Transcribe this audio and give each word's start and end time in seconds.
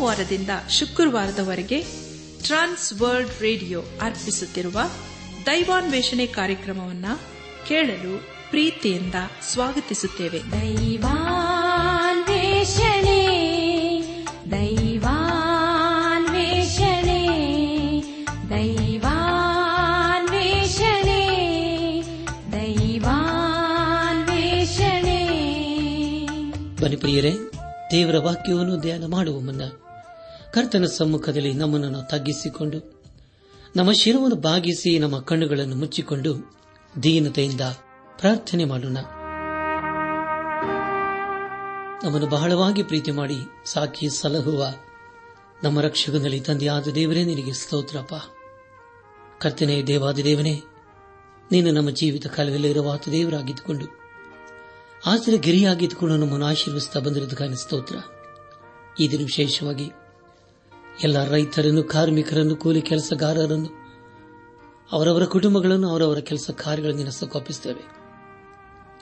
ಸೋಮವಾರದಿಂದ 0.00 0.50
ಶುಕ್ರವಾರದವರೆಗೆ 0.70 1.84
Trans 2.42 3.00
World 3.00 3.40
radio 3.40 3.82
ಅರ್ಪಿಸುತ್ತಿರುವ 4.00 4.80
ದೈವಾನ್ವೇಷಣೆ 5.46 6.26
ಕಾರ್ಯಕ್ರಮವನ್ನು 6.26 7.20
ಕೇಳಲು 7.68 8.24
ಪ್ರೀತಿಯಿಂದ 8.50 9.14
ಸ್ವಾಗತಿಸುತ್ತೇವೆ. 9.42 10.40
ದೈವಾನ್ವೇಷಣೆ 10.52 11.16
ದೈವಾನ್ವೇಷಣೆ 14.50 15.20
ದೈವಾನ್ವೇಷಣೆ 18.50 19.20
ದೈವಾನ್ವೇಷಣೆ. 22.52 23.60
ಬನ್ನಿ 26.82 26.96
ಪ್ರಿಯರೇ 26.96 27.32
ದೇವರ 27.90 28.18
ವಾಕ್ಯವನ್ನು 28.18 28.76
ಧ್ಯಾನ 28.80 29.04
ಮಾಡುವ 29.06 29.40
ಮುನ್ನ 29.40 29.62
ಕರ್ತನ 30.54 30.84
ಸಮ್ಮುಖದಲ್ಲಿ 30.84 31.52
ನಮ್ಮನ್ನು 31.52 32.08
ತಗ್ಗಿಸಿಕೊಂಡು, 32.08 32.78
ನಮ್ಮ 33.76 33.92
ಶಿರವನ್ನು 33.92 34.36
ಬಾಗಿಸಿ 34.36 34.98
ನಮ್ಮ 34.98 35.20
ಕಣ್ಣುಗಳನ್ನು 35.20 35.76
ಮುಚ್ಚಿಕೊಂಡು 35.76 36.32
ದೀನತೆಯಿಂದ 37.02 37.60
ಪ್ರಾರ್ಥನೆ 38.18 38.64
ಮಾಡೋಣ. 38.64 38.98
ನಮ್ಮನ್ನು 42.04 42.26
ಬಹಳವಾಗಿ 42.26 42.82
ಪ್ರೀತಿ 42.82 43.10
ಮಾಡಿ 43.10 43.38
ಸಾಕಿ 43.64 44.08
ಸಲಹುವ 44.08 44.74
ನಮ್ಮ 45.62 45.80
ರಕ್ಷಕನಲ್ಲಿ 45.80 46.40
ತಂದೆಯಾದ 46.40 46.88
ದೇವರೇ, 46.88 47.24
ನಿನಗೆ 47.24 47.52
ಸ್ತೋತ್ರಪ್ಪ. 47.52 48.14
ಕರ್ತನೆ, 49.40 49.82
ದೇವಾದ 49.82 50.14
ದೇವನೇ, 50.14 50.62
ನೀನು 51.52 51.70
ನಮ್ಮ 51.70 51.90
ಜೀವಿತ 51.90 52.26
ಕಾಲದಲ್ಲಿರುವ 52.26 52.90
ಆತ 52.90 53.08
ದೇವರಾಗಿದ್ದುಕೊಂಡು 53.08 53.86
ಆಸರೆ 55.06 55.38
ಗಿರಿಯಾಗಿದ್ದುಕೊಂಡು 55.38 56.16
ನಮ್ಮನ್ನು 56.16 56.46
ಆಶೀರ್ವಿಸ್ತಾ 56.46 57.00
ಬಂದಿರೋದಕ್ಕಾಗಿ 57.00 57.62
ಸ್ತೋತ್ರ. 57.62 57.96
ಈ 59.00 59.08
ದಿನ 59.08 59.20
ವಿಶೇಷವಾಗಿ 59.20 59.90
ಎಲ್ಲ 61.02 61.28
ರೈತರನ್ನು, 61.28 61.82
ಕಾರ್ಮಿಕರನ್ನು, 61.82 62.56
ಕೂಲಿ 62.56 62.82
ಕೆಲಸಗಾರರನ್ನು, 62.82 63.80
ಅವರವರ 64.92 65.24
ಕುಟುಂಬಗಳನ್ನು, 65.24 65.90
ಅವರವರ 65.90 66.18
ಕೆಲಸ 66.18 66.50
ಕಾರ್ಯಗಳನ್ನು 66.50 66.98
ನಿನಸಕ್ಕೊಪ್ಪಿಸುತ್ತೇವೆ 66.98 68.00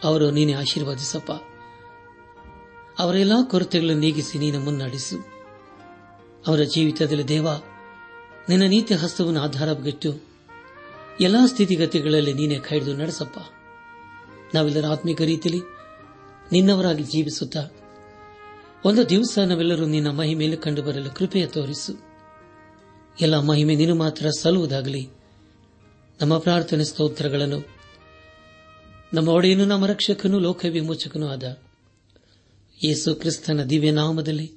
ಅವರು 0.04 0.30
ನೀನೆ 0.30 0.52
ಆಶೀರ್ವಾದಿಸಪ್ಪ. 0.52 1.32
ಅವರ 2.98 3.14
ಎಲ್ಲಾ 3.14 3.42
ಕೊರತೆಗಳನ್ನು 3.42 4.00
ನೀಗಿಸಿ 4.00 4.38
ನೀನು 4.38 4.60
ಮುನ್ನಡೆಸು. 4.60 5.26
ಅವರ 6.46 6.60
ಜೀವಿತದಲ್ಲಿ 6.62 7.28
ದೇವ, 7.28 7.48
ನಿನ್ನ 8.48 8.62
ನೀತಿ 8.62 8.94
ಹಸ್ತವನ್ನು 8.94 9.40
ಆಧಾರವಾಗಿಟ್ಟು 9.40 10.28
ಎಲ್ಲಾ 11.20 11.46
ಸ್ಥಿತಿಗತಿಗಳಲ್ಲಿ 11.46 12.32
ನೀನೇ 12.32 12.58
ಕೈದು 12.58 12.96
ನಡೆಸಪ್ಪ. 12.96 13.38
ನಾವೆಲ್ಲರ 14.54 14.86
ಆತ್ಮಿಕ 14.86 15.22
ರೀತಿಯಲ್ಲಿ 15.22 15.62
ನಿನ್ನವರಾಗಿ 16.52 17.04
ಜೀವಿಸುತ್ತಾ 17.04 17.60
ಒಂದು 18.84 19.08
ದಿವಸ 19.08 19.38
ನಾವೆಲ್ಲರೂ 19.38 19.86
ನಿನ್ನ 19.86 20.10
ಮಹಿಮೆಯಲ್ಲಿ 20.10 20.56
ಕಂಡುಬರಲು 20.56 21.14
ಕೃಪೆಯ 21.14 21.46
ತೋರಿಸು. 21.46 21.92
ಎಲ್ಲ 23.20 23.38
ಮಹಿಮೆ 23.38 23.74
ನೀನು 23.74 23.94
ಮಾತ್ರ 23.94 24.30
ಸಲ್ಲುವುದಾಗಲಿ. 24.30 25.08
ನಮ್ಮ 26.20 26.38
ಪ್ರಾರ್ಥನೆ 26.38 26.84
ಸ್ತೋತ್ರಗಳನ್ನು 26.84 27.68
ನಮ್ಮ 29.14 29.28
ಒಡೆಯನು 29.28 29.64
ನಮ್ಮ 29.64 29.86
ರಕ್ಷಕನು 29.86 30.38
ಲೋಕ 30.38 30.64
ವಿಮೋಚಕನೂ 30.70 31.26
ಆದ 31.26 31.58
ಯೇಸು 32.84 33.14
ಕ್ರಿಸ್ತನ 33.14 33.62
ದಿವ್ಯ 33.62 33.90
ನಾಮದಲ್ಲಿ 33.90 34.52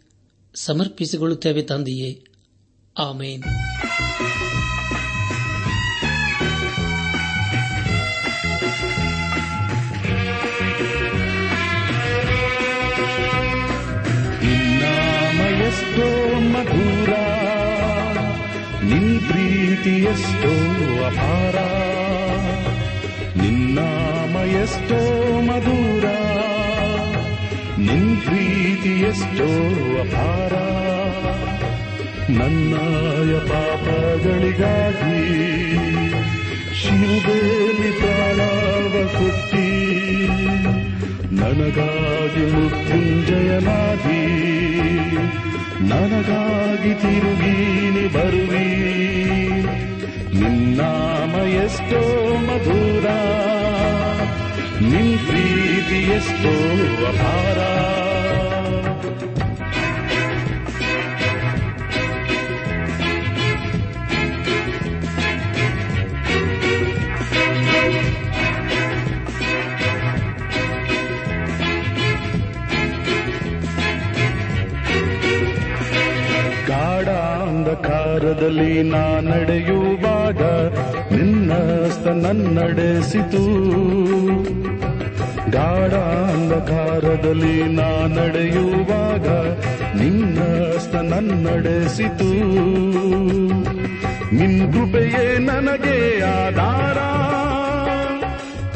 ಸಮರ್ಪಿಸಿಕೊಳ್ಳುತ್ತೇವೆ 0.55 1.61
ತಂದೆಯೇ. 1.61 2.23
ಆಮೇನ್. 2.97 3.43
ನಿನ್ 18.91 19.13
ಪ್ರೀತಿಯಷ್ಟೋ 19.21 20.53
ಅಪಾರ 21.07 21.57
ನಿನ್ನಾಮಯಷ್ಟೋ 23.41 24.99
ಮಧುರ, 25.47 26.05
ನಿನ್ 27.87 28.11
ಪ್ರೀತಿಯಷ್ಟೋ 28.21 29.49
ಅಪಾರ. 30.01 30.53
ನನ್ನಾಯ 32.39 33.31
ಪಾಪಗಳಿಗಾಗಿ 33.49 35.21
ಶಿವದೇವಿ 36.81 37.89
ಪ್ರಾಣವ 37.99 38.93
ಕೊಟ್ಟಿ, 39.17 39.67
ನನಗಾಗಿ 41.41 42.45
ಮೃತ್ಯುಂಜಯನಾದಿ 42.53 44.21
ನನಗಾಗಿ 45.81 46.93
ತಿರುಗೀನಿ 46.93 48.13
ಬರುವಿ 48.13 48.67
ನಿನ್ನಾಮ 50.39 51.33
ಎಷ್ಟೋ 51.35 52.01
ಮಧುರ 52.39 53.07
ನಿನ್ 54.91 55.19
ಪ್ರೀತಿ 55.19 56.11
ಎಷ್ಟೋ 56.11 56.53
ಅಪಾರ. 57.05 57.59
ಗಾಢಾಂಧಕಾರದಲ್ಲಿ 78.41 78.83
ನಾ 78.83 79.19
ನಡೆಯುವಾಗ 79.19 80.41
ನಿನ್ನಸ್ತ 81.13 82.07
ನನ್ನಡೆಸಿತು. 82.07 83.43
ಗಾಢಾಂಧಕಾರದಲ್ಲಿ 85.51 87.63
ನಾ 87.63 88.07
ನಡೆಯುವಾಗ 88.07 89.27
ನಿನ್ನಸ್ತ 90.01 90.95
ನನ್ನಡೆಸಿತು. 90.95 92.31
ನಿನ್ 94.35 94.73
ಕೃಪೆಯೇ 94.73 95.37
ನನಗೆ 95.37 96.23
ಆಧಾರ. 96.23 96.97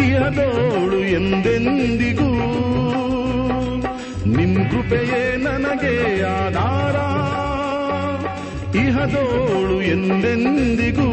ಇಹದೋಳು 0.04 1.00
ಎಂದೆಂದಿಗೂ. 1.00 2.32
ನಿನ್ 4.26 4.56
ಕೃಪೆಯೇ 4.56 5.38
ನನಗೆ 5.38 6.24
ಆಧಾರ. 6.24 7.15
ಇಹದೋಳು 8.76 9.82
ಎಂದೆಂದಿಗೂ? 9.82 11.12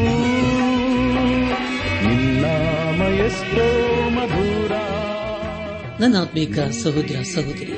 ನನ್ನ 6.01 6.17
ಆತ್ಮೀಕ 6.19 6.59
ಸಹೋದರ, 6.59 7.17
ಸಹೋದರಿ, 7.35 7.73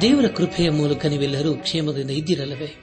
ದೇವರ 0.00 0.26
ಕೃಪೆಯ 0.26 0.70
ಮೂಲಕ 0.70 1.06
ನೀವೆಲ್ಲರೂ 1.06 1.54
ಕ್ಷೇಮದಿಂದ 1.54 2.10
ಇದ್ದಿರಲ್ಲವೇ? 2.10 2.74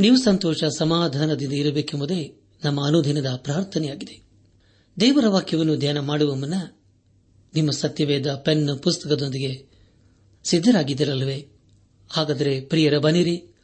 ನೀವು 0.00 0.16
ಸಂತೋಷ, 0.16 0.64
ಸಮಾಧಾನದಿಂದ 0.64 1.52
ಇರಬೇಕೆಂಬುದೇ 1.52 2.34
ನಮ್ಮ 2.64 2.86
ಅನುದಿನದ 2.86 3.26
ಪ್ರಾರ್ಥನೆಯಾಗಿದೆ. 3.36 4.28
ದೇವರ 5.00 5.24
ವಾಕ್ಯವನ್ನು 5.28 5.76
ಧ್ಯಾನ 5.76 5.98
ಮಾಡುವ 5.98 6.34
ಮುನ್ನ 6.34 6.54
ನಿಮ್ಮ 7.54 7.70
ಸತ್ಯವೇದ 7.70 8.34
ಪೆನ್ 8.34 8.78
ಪುಸ್ತಕದೊಂದಿಗೆ 8.78 9.66
ಸಿದ್ದರಾಗಿದ್ದಿರಲ್ಲವೇ 10.44 11.46
ಹಾಗಾದರೆ 12.10 12.60
ಪ್ರಿಯರ 12.60 12.98
ಬನಿರಿ 12.98 13.57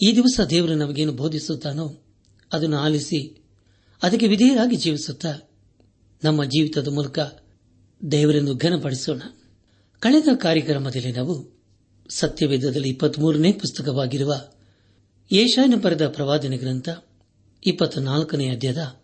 ಈ 0.00 0.14
ದಿವಸ 0.14 0.40
ದೇವರು 0.50 0.74
ನಮಗೇನು 0.74 1.12
ಬೋಧಿಸುತ್ತಾನೋ 1.12 1.86
ಅದನ್ನು 2.52 2.76
ಆಲಿಸಿ 2.76 3.20
ಅದಕ್ಕೆ 4.02 4.26
ವಿಧೇಯರಾಗಿ 4.26 4.76
ಜೀವಿಸುತ್ತ 4.76 5.26
ನಮ್ಮ 6.24 6.44
ಜೀವಿತದ 6.44 6.88
ಮೂಲಕ 6.88 7.18
ದೇವರನ್ನು 8.10 8.54
ಘನಪಡಿಸೋಣ. 8.54 9.22
ಕಳೆದ 10.00 10.28
ಕಾರ್ಯಕ್ರಮದಲ್ಲಿ 10.34 11.12
ನಾವು 11.12 11.34
ಸತ್ಯವೇದದಲ್ಲಿ 12.10 12.88
ಇಪ್ಪತ್ಮೂರನೇ 12.88 13.52
ಪುಸ್ತಕವಾಗಿರುವ 13.52 14.34
ಏಷಾಯನ 15.32 15.74
ಬರೆದ 15.74 16.08
ಪ್ರವಾದನೆ 16.08 16.56
ಗ್ರಂಥ 16.56 16.88
ಇಪ್ಪತ್ನಾಲ್ಕನೇ 17.66 18.48
ಅಧ್ಯಾಯದ 18.48 19.00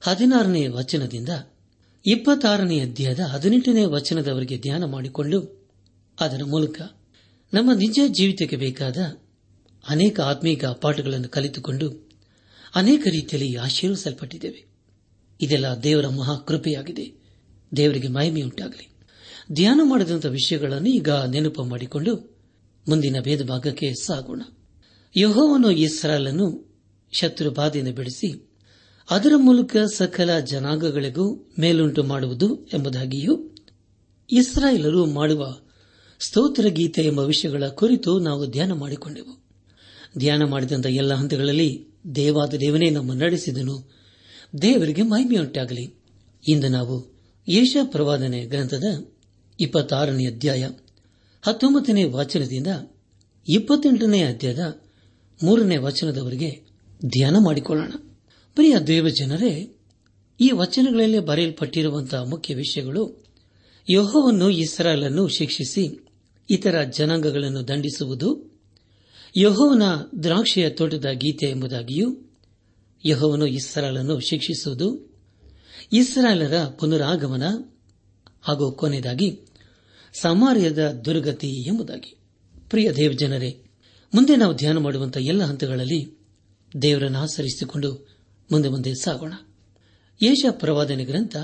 ಹದಿನಾರನೇ 0.00 0.66
ವಚನದಿಂದ 0.66 1.28
ಇಪ್ಪತ್ತಾರನೇ 2.06 2.80
ಅಧ್ಯಾಯದ 2.80 3.20
ಹದಿನೆಂಟನೇ 3.20 3.84
ವಚನದವರೆಗೆ 3.84 4.58
ಧ್ಯಾನ 4.58 4.84
ಮಾಡಿಕೊಂಡು 4.84 5.38
ಅದರ 6.20 6.44
ಮೂಲಕ 6.44 6.80
ನಮ್ಮ 7.54 7.72
ನಿಜ 7.72 8.00
ಜೀವಿತಕ್ಕೆ 8.06 8.56
ಬೇಕಾದ 8.56 8.96
ಅನೇಕ 9.88 10.20
ಆತ್ಮೀಕ 10.20 10.64
ಪಾಠಗಳನ್ನು 10.64 11.28
ಕಲಿತುಕೊಂಡು 11.28 12.10
ಅನೇಕ 12.74 13.06
ರೀತಿಯಲ್ಲಿ 13.10 13.56
ಆಶೀರ್ವಿಸಲ್ಪಟ್ಟಿದ್ದೇವೆ. 13.56 14.66
ಇದೆಲ್ಲ 15.40 15.66
ದೇವರ 15.82 16.08
ಮಹಾಕೃಪೆಯಾಗಿದೆ. 16.08 17.12
ದೇವರಿಗೆ 17.76 18.08
ಮಹಿಮೆಯುಂಟಾಗಲಿ. 18.08 18.92
ಧ್ಯಾನ 19.52 19.80
ಮಾಡಿದಂಥ 19.84 20.26
ವಿಷಯಗಳನ್ನು 20.26 20.88
ಈಗ 20.88 21.08
ನೆನಪು 21.08 21.64
ಮಾಡಿಕೊಂಡು 21.64 22.36
ಮುಂದಿನ 22.88 23.16
ಭೇದ 23.20 23.42
ಭಾಗಕ್ಕೆ 23.42 23.92
ಸಾಗೋಣ. 23.94 24.42
ಯಹೋವನು 25.16 25.70
ಇಸ್ರಾಲನ್ನು 25.70 26.70
ಶತ್ರು 27.12 27.50
ಬಾಧೆಯನ್ನು 27.50 27.92
ಬಿಡಿಸಿ 27.92 28.50
ಅದರ 29.10 29.32
ಮೂಲಕ 29.36 29.76
ಸಕಲ 29.94 30.38
ಜನಾಂಗಗಳಿಗೂ 30.38 31.50
ಮೇಲುಂಟು 31.58 32.02
ಮಾಡುವುದು 32.02 32.68
ಎಂಬುದಾಗಿಯೂ 32.74 33.54
ಇಸ್ರಾಯೇಲರು 34.32 35.06
ಮಾಡುವ 35.06 35.56
ಸ್ತೋತ್ರ 36.20 36.66
ಗೀತೆ 36.68 37.02
ಎಂಬ 37.02 37.20
ವಿಷಯಗಳ 37.20 37.68
ಕುರಿತು 37.68 38.18
ನಾವು 38.18 38.46
ಧ್ಯಾನ 38.46 38.72
ಮಾಡಿಕೊಂಡೆವು. 38.72 39.49
ಧ್ಯಾನ 40.18 40.44
ಮಾಡಿದಂಥ 40.44 40.86
ಎಲ್ಲ 40.86 41.14
ಹಂತಗಳಲ್ಲಿ 41.14 41.86
ದೇವಾದ 42.14 42.54
ದೇವನೇ 42.54 42.90
ನಮ್ಮ 42.90 43.12
ನಡೆಸಿದನು. 43.12 43.90
ದೇವರಿಗೆ 44.62 45.02
ಮಹಿಮೆಯುಂಟಾಗಲಿ. 45.02 45.94
ಇಂದು 46.48 46.68
ನಾವು 46.68 47.12
ಏಷ 47.48 47.76
ಪ್ರವಾದನೆ 47.84 48.44
ಗ್ರಂಥದ 48.44 49.08
ಇಪ್ಪತ್ತಾರನೇ 49.60 50.26
ಅಧ್ಯಾಯ, 50.26 50.68
ಹತ್ತೊಂಬತ್ತನೇ 51.42 52.04
ವಾಚನದಿಂದ 52.04 52.66
ಇಪ್ಪತ್ತೆಂಟನೇ 53.48 54.22
ಅಧ್ಯಾಯದ 54.22 54.80
ಮೂರನೇ 55.42 55.76
ವಚನದವರೆಗೆ 55.76 56.62
ಧ್ಯಾನ 57.06 57.36
ಮಾಡಿಕೊಳ್ಳೋಣ. 57.38 57.92
ಪ್ರಿಯ 58.54 58.78
ದೇವಜನರೇ 58.78 59.76
ಈ 60.40 60.50
ವಚನಗಳಲ್ಲಿ 60.50 61.18
ಬರೆಯಲ್ಪಟ್ಟಿರುವಂತಹ 61.18 62.22
ಮುಖ್ಯ 62.22 62.54
ವಿಷಯಗಳು 62.54 63.24
ಯೋಹವನ್ನು 63.90 64.50
ಇಸ್ರಾಲನ್ನು 64.50 65.28
ಶಿಕ್ಷಿಸಿ 65.28 66.08
ಇತರ 66.50 66.82
ಜನಾಂಗಗಳನ್ನು 66.82 67.68
ದಂಡಿಸುವುದು 67.68 68.49
ಯಹೋವನ 69.36 69.82
ದ್ರಾಕ್ಷಿಯ 70.22 70.70
ತೋಟದ 70.70 71.06
ಗೀತೆ 71.12 71.46
ಎಂಬುದಾಗಿಯೂ 71.46 72.16
ಯಹೋವನು 73.04 73.46
ಇಸ್ರಾಲನ್ನು 73.46 74.20
ಶಿಕ್ಷಿಸುವುದು 74.20 75.10
ಇಸ್ರಾಲರ 75.92 76.64
ಪುನರಾಗಮನ 76.64 77.42
ಹಾಗೂ 78.42 78.72
ಕೊನೆಯದಾಗಿ 78.72 79.40
ಸಮಾರ್ಯದ 80.20 80.90
ದುರ್ಗತಿ 81.04 81.66
ಎಂಬುದಾಗಿ. 81.66 82.18
ಪ್ರಿಯ 82.68 82.92
ದೇವಜನರೇ, 82.92 83.62
ಮುಂದೆ 84.14 84.36
ನಾವು 84.36 84.54
ಧ್ಯಾನ 84.54 84.78
ಮಾಡುವಂತಹ 84.78 85.20
ಎಲ್ಲ 85.20 85.42
ಹಂತಗಳಲ್ಲಿ 85.42 86.18
ದೇವರನ್ನು 86.82 87.18
ಆಚರಿಸಿಕೊಂಡು 87.18 88.08
ಮುಂದೆ 88.52 88.68
ಮುಂದೆ 88.68 88.94
ಸಾಗೋಣ. 88.94 89.32
ಯೇಷ 90.22 90.44
ಪ್ರವಾದನೆ 90.50 91.04
ಗ್ರಂಥ 91.04 91.36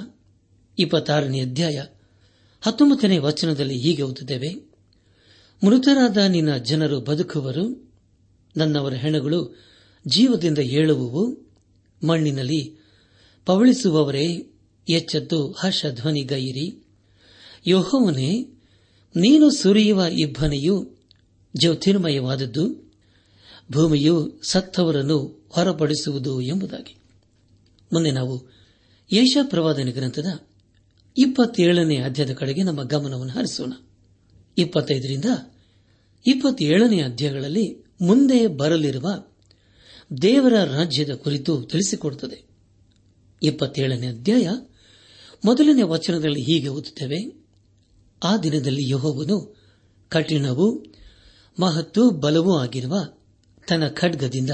ಇಪ್ಪತ್ತಾರನೇ 0.79 1.41
ಅಧ್ಯಾಯ 1.41 1.85
ಹತ್ತೊಂಬತ್ತನೇ 2.61 3.19
ವಚನದಲ್ಲಿ 3.19 3.79
ಹೀಗೆ 3.79 4.03
ಓದುತ್ತೇವೆ 4.03 4.66
ಮೃತರಾದ 5.65 6.17
ನಿನ್ನ 6.17 6.57
ಜನರು 6.57 7.01
ಬದುಕುವರು. 7.01 7.93
ನನ್ನವರ 8.57 8.95
ಹೆಣಗಳು 8.95 9.61
ಜೀವದಿಂದ 10.09 10.59
ಏಳುವುವು. 10.59 11.47
ಮಣ್ಣಿನಲ್ಲಿ 12.07 12.77
ಪವಳಿಸುವವರೇ, 13.47 14.53
ಎಚ್ಚೆದ್ದು 14.89 15.53
ಹರ್ಷ 15.53 15.87
ಧ್ವನಿಗೈರಿ 15.91 16.87
ಯೋಹೋವನೇ, 17.67 18.43
ನೀನು 19.17 19.51
ಸುರಿಯುವ 19.51 20.05
ಇಬ್ಬನೆಯು 20.13 20.97
ಜ್ಯೋತಿರ್ಮಯವಾದದ್ದು. 21.57 22.93
ಭೂಮಿಯು 23.73 24.41
ಸತ್ತವರನ್ನು 24.43 25.47
ಹೊರಪಡಿಸುವುದು 25.49 26.41
ಎಂಬುದಾಗಿ. 26.41 26.97
ಮುಂದೆ 27.93 28.11
ನಾವು 28.11 28.47
ಯೇಷ 29.13 29.37
ಪ್ರವಾದನೆ 29.43 29.93
ಗ್ರಂಥದ 29.93 30.27
ಇಪ್ಪತ್ತೇಳನೇ 31.19 31.97
ಅಧ್ಯಾಯದ 31.97 32.33
ಕಡೆಗೆ 32.33 32.63
ನಮ್ಮ 32.63 32.83
ಗಮನವನ್ನು 32.83 33.33
ಹರಿಸೋಣ. 33.33 33.73
ಇಪ್ಪತ್ತೈದರಿಂದ 34.59 35.25
ಇಪ್ಪತ್ತೇಳನೇ 36.27 37.03
ಅಧ್ಯಾಯಗಳಲ್ಲಿ 37.03 37.85
ಮುಂದೆ 38.01 38.47
ಬರಲಿರುವ 38.47 39.25
ದೇವರ 40.23 40.65
ರಾಜ್ಯದ 40.65 41.15
ಕುರಿತು 41.15 41.63
ತಿಳಿಸಿಕೊಡುತ್ತದೆ. 41.63 42.47
ಇಪ್ಪತ್ತೇಳನೇ 43.43 44.07
ಅಧ್ಯಾಯ 44.07 44.49
ಮೊದಲನೇ 45.45 45.83
ವಚನದಲ್ಲಿ 45.83 46.41
ಹೀಗೆ 46.41 46.69
ಓದುತ್ತೇವೆ, 46.69 47.47
ಆ 48.25 48.37
ದಿನದಲ್ಲಿ 48.37 48.91
ಯಹೋವನು 48.91 49.57
ಕಠಿಣವೂ 50.09 50.85
ಮಹತ್ತು 51.61 52.11
ಬಲವೂ 52.11 52.59
ಆಗಿರುವ 52.59 52.95
ತನ್ನ 53.69 53.89
ಖಡ್ಗದಿಂದ 53.89 54.51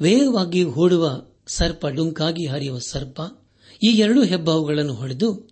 ವೇಗವಾಗಿ 0.00 0.62
ಹೂಡುವ 0.62 1.22
ಸರ್ಪ 1.46 1.86
ಡುಂಕಾಗಿ 1.86 2.46
ಹರಿಯುವ 2.46 2.78
ಸರ್ಪ, 2.78 3.20
ಈ 3.82 3.86
ಎರಡು 3.86 4.22
ಹೆಬ್ಬಾವುಗಳನ್ನು 4.22 4.94
ಹೊಡೆದು 4.94 5.48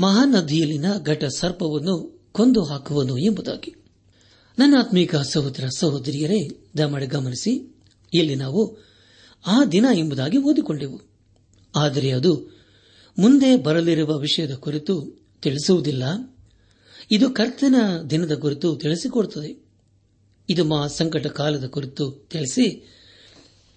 ಮಹಾನದಿಯಲ್ಲಿನ 0.00 0.98
ಘಟ 1.02 1.24
ಸರ್ಪವನ್ನು 1.24 2.13
ಕೊಂದು 2.36 2.64
ಹಾಕುವನು 2.64 3.18
ಎಂಬುದಾಗಿ 3.18 3.74
ನನ್ನ 4.58 4.74
ಆತ್ಮೀಕ 4.78 5.16
ಸಹೋದರ 5.16 5.68
ಸಹೋದರಿಯರೇ 5.76 6.48
ದಮಡೆ 6.78 7.06
ಗಮನಿಸಿ, 7.06 7.76
ಇಲ್ಲಿ 8.14 8.34
ನಾವು 8.34 8.78
ಆ 9.46 9.64
ದಿನ 9.64 9.84
ಎಂಬುದಾಗಿ 9.94 10.38
ಓದಿಕೊಂಡೆವು. 10.38 11.00
ಆದರೆ 11.76 12.10
ಅದು 12.10 12.56
ಮುಂದೆ 13.18 13.56
ಬರಲಿರುವ 13.56 14.18
ವಿಷಯದ 14.18 14.54
ಕುರಿತು 14.54 15.24
ತಿಳಿಸುವುದಿಲ್ಲ. 15.42 16.02
ಇದು 17.10 17.30
ಕರ್ತನ 17.30 17.74
ದಿನದ 18.10 18.34
ಕುರಿತು 18.34 18.76
ತಿಳಿಸಿಕೊಡುತ್ತದೆ. 18.76 19.66
ಇದು 20.48 20.64
ಮಾ 20.64 20.86
ಸಂಕಟ 20.86 21.26
ಕಾಲದ 21.26 21.64
ಕುರಿತು 21.64 22.10
ತಿಳಿಸಿ, 22.10 22.94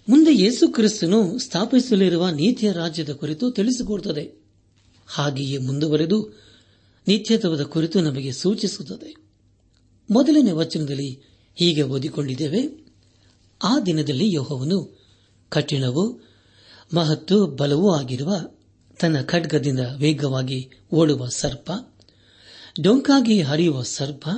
ಮುಂದೆ 0.10 0.34
ಯೇಸು 0.34 0.68
ಕ್ರಿಸ್ತನು 0.68 1.38
ಸ್ಥಾಪಿಸಲಿರುವ 1.38 2.30
ನೀತಿಯ 2.30 2.72
ರಾಜ್ಯದ 2.72 3.10
ಕುರಿತು 3.10 3.52
ತಿಳಿಸಿಕೊಡುತ್ತದೆ. 3.52 4.42
ಹಾಗೆಯೇ 5.08 5.58
ಮುಂದುವರೆದು 5.58 6.47
ನಿತ್ಯತ್ವದ 7.08 7.62
ಕುರಿತು 7.62 8.02
ನಮಗೆ 8.02 8.32
ಸೂಚಿಸುತ್ತದೆ. 8.32 9.16
ಮೊದಲನೇ 10.12 10.52
ವಚನದಲ್ಲಿ 10.52 11.22
ಹೀಗೆ 11.56 11.82
ಓದಿಕೊಂಡಿದ್ದೇವೆ. 11.82 12.88
ಆ 13.64 13.80
ದಿನದಲ್ಲಿ 13.80 14.34
ಯೋಹವನು 14.34 15.00
ಕಠಿಣವೂ 15.50 16.24
ಮಹತ್ತು 16.94 17.48
ಬಲವೂ 17.48 17.92
ಆಗಿರುವ 17.92 18.36
ತನ್ನ 19.00 19.22
ಖಡ್ಗದಿಂದ 19.22 19.80
ವೇಗವಾಗಿ 19.96 20.70
ಓಡುವ 20.92 21.28
ಸರ್ಪ, 21.28 21.72
ಡೊಂಕಾಗಿ 22.82 23.42
ಹರಿಯುವ 23.42 23.84
ಸರ್ಪ, 23.84 24.30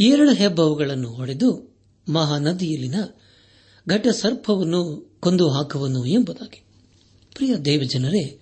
ಎರಡು 0.00 0.32
ಹೆಬ್ಬವುಗಳನ್ನು 0.32 1.10
ಹೊಡೆದು 1.10 1.76
ಮಹಾನದಿಯಲ್ಲಿನ 2.08 2.94
ಘಟ 3.88 4.06
ಸರ್ಪವನ್ನು 4.08 5.12
ಕೊಂದು 5.20 5.50
ಹಾಕುವನು 5.50 6.06
ಎಂಬುದಾಗಿ. 6.06 6.64
ಪ್ರಿಯ 7.34 7.56
ದೇವಜನರೇ, 7.56 8.40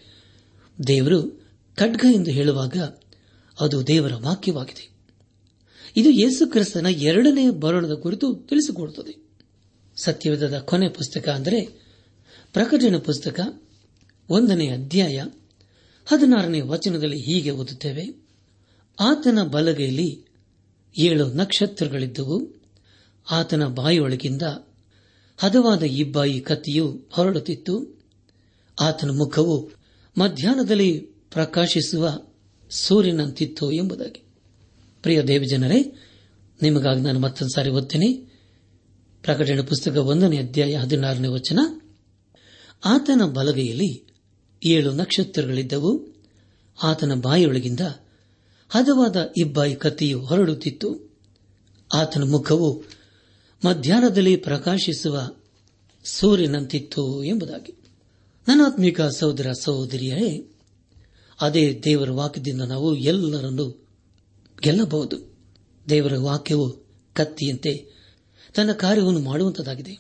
ದೇವರು 0.86 1.42
ಖಡ್ಗ 1.76 2.04
ಎಂದು 2.12 2.30
ಹೇಳುವಾಗ 2.30 2.76
ಅದು 3.62 3.86
ದೇವರ 3.86 4.12
ವಾಕ್ಯವಾಗಿದೆ. 4.14 4.92
ಇದು 5.96 6.10
ಯೇಸು 6.10 6.50
ಕ್ರಿಸ್ತನ 6.50 6.86
ಎರಡನೇ 6.86 7.50
ಬರಣದ 7.50 7.92
ಕುರಿತು 7.92 8.34
ತಿಳಿಸಿಕೊಡುತ್ತದೆ. 8.34 9.22
ಸತ್ಯವೇದದ 9.96 10.58
ಕೊನೆ 10.58 10.88
ಪುಸ್ತಕ 10.88 11.28
ಅಂದರೆ 11.28 11.60
ಪ್ರಕಟಣೆ 12.52 12.98
ಪುಸ್ತಕ 12.98 13.62
ಒಂದನೇ 14.30 14.68
ಅಧ್ಯಾಯ 14.68 15.24
ಹದಿನಾರನೇ 16.06 16.60
ವಚನದಲ್ಲಿ 16.60 17.20
ಹೀಗೆ 17.20 17.50
ಓದುತ್ತೇವೆ. 17.50 18.26
ಆತನ 19.00 19.42
ಬಲಗೈಲಿ 19.42 20.26
ಏಳು 20.98 21.32
ನಕ್ಷತ್ರಗಳಿದ್ದವು. 21.32 22.62
ಆತನ 23.30 23.66
ಬಾಯಿಯೊಳಗಿಂದ 23.66 24.42
ಹದವಾದ 25.38 25.82
ಇಬ್ಬಾಯಿ 25.82 26.40
ಕತ್ತಿಯು 26.40 27.06
ಹೊರಡುತ್ತಿತ್ತು. 27.12 28.00
ಆತನ 28.80 29.10
ಮುಖವು 29.10 29.70
ಮಧ್ಯಾಹ್ನದಲ್ಲಿ 30.18 30.98
ಪ್ರಕಾಶಿಸುವ 31.30 32.20
ಸೂರ್ಯನಂತಿತ್ತು 32.72 33.72
ಎಂಬುದಾಗಿ. 33.72 34.22
ಪ್ರಿಯ 35.02 35.22
ದೇವಜನರೇ 35.22 35.94
ನಿಮಗಾಗಿ 36.62 37.00
ನಾನು 37.00 37.20
ಮತ್ತೊಂದು 37.20 37.54
ಸಾರಿ 37.54 37.70
ಓದ್ತೇನೆ. 37.70 38.12
ಪ್ರಕಟಣೆ 39.22 39.62
ಪುಸ್ತಕ 39.62 39.96
ಒಂದನೇ 39.96 40.38
ಅಧ್ಯಾಯ 40.38 40.76
ಹದಿನಾರನೇ 40.76 41.28
ವಚನ. 41.28 41.58
ಆತನ 42.84 43.24
ಬಲಗೈಯಲ್ಲಿ 43.24 44.06
ಏಳು 44.64 44.92
ನಕ್ಷತ್ರಗಳಿದ್ದವು. 44.92 46.06
ಆತನ 46.82 47.20
ಬಾಯಿಯೊಳಗಿಂದ 47.20 47.80
ಹದವಾದ 48.68 49.32
ಇಬ್ಬಾಯಿ 49.36 49.74
ಕತ್ತಿಯು 49.74 50.24
ಹೊರಡುತ್ತಿತ್ತು. 50.24 51.16
ಆತನ 51.94 52.30
ಮುಖವು 52.30 52.84
ಮಧ್ಯಾಹ್ನದಲ್ಲಿ 53.64 54.36
ಪ್ರಕಾಶಿಸುವ 54.36 55.30
ಸೂರ್ಯನಂತಿತ್ತು 56.04 57.24
ಎಂಬುದಾಗಿ. 57.24 57.74
ನನಾತ್ಮಿಕ 58.48 59.00
ಸಹೋದರ 59.00 59.52
ಸಹೋದರಿಯರೇ 59.60 60.51
ಅದೇ 61.42 61.80
ದೇವರ 61.84 62.10
ವಾಕ್ಯದಿಂದ 62.10 62.62
ನಾವು 62.62 62.96
ಎಲ್ಲರನ್ನು 62.96 63.86
ಗೆಲ್ಲಬಹುದು. 64.62 65.36
ದೇವರ 65.88 66.18
ವಾಕ್ಯವು 66.18 66.86
ಕತ್ತಿಯಂತೆ 67.14 67.92
ತನ್ನ 68.54 68.72
ಕಾರ್ಯವನ್ನು 68.72 69.20
ಮಾಡುವಂತದಾಗಿದೆ 69.20 69.98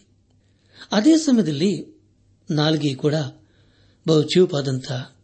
ಅದೇ 0.92 1.16
ಸಮಯದಲ್ಲಿ 1.16 2.02
ನಾಲ್ಗೆ 2.50 2.94
ಕೂಡ 2.94 3.14
ಬಹು 4.08 4.22
ಚೂಪಾದಂತಹ 4.22 5.16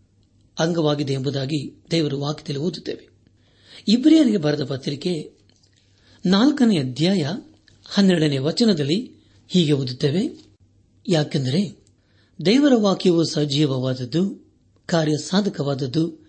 ಅಂಗವಾಗಿದೆ 0.58 1.12
ಎಂಬುದಾಗಿ 1.12 1.84
ದೇವರ 1.90 2.14
ವಾಕ್ಯದಲ್ಲಿ 2.14 2.60
ಓದುತ್ತೇವೆ. 2.60 3.08
ಇಬ್ರಿಯರಿಗೆ 3.88 4.36
ಬರೆದ 4.36 4.64
ಪತ್ರಿಕೆ 4.64 5.32
ನಾಲ್ಕನೇ 6.26 6.78
ಅಧ್ಯಾಯ 6.78 7.26
ಹನ್ನೆರಡನೇ 7.84 8.38
ವಚನದಲ್ಲಿ 8.38 9.12
ಹೀಗೆ 9.48 9.72
ಓದುತ್ತೇವೆ. 9.72 10.44
ಯಾಕೆಂದರೆ 11.08 11.84
ದೇವರ 12.46 12.72
ವಾಕ್ಯವು 12.76 13.24
ಸಜೀವವಾದದ್ದು 13.24 14.47
ಕಾರ್ಯ 14.88 15.12
ಸಾಧಕವಾದದ್ದು, 15.16 16.28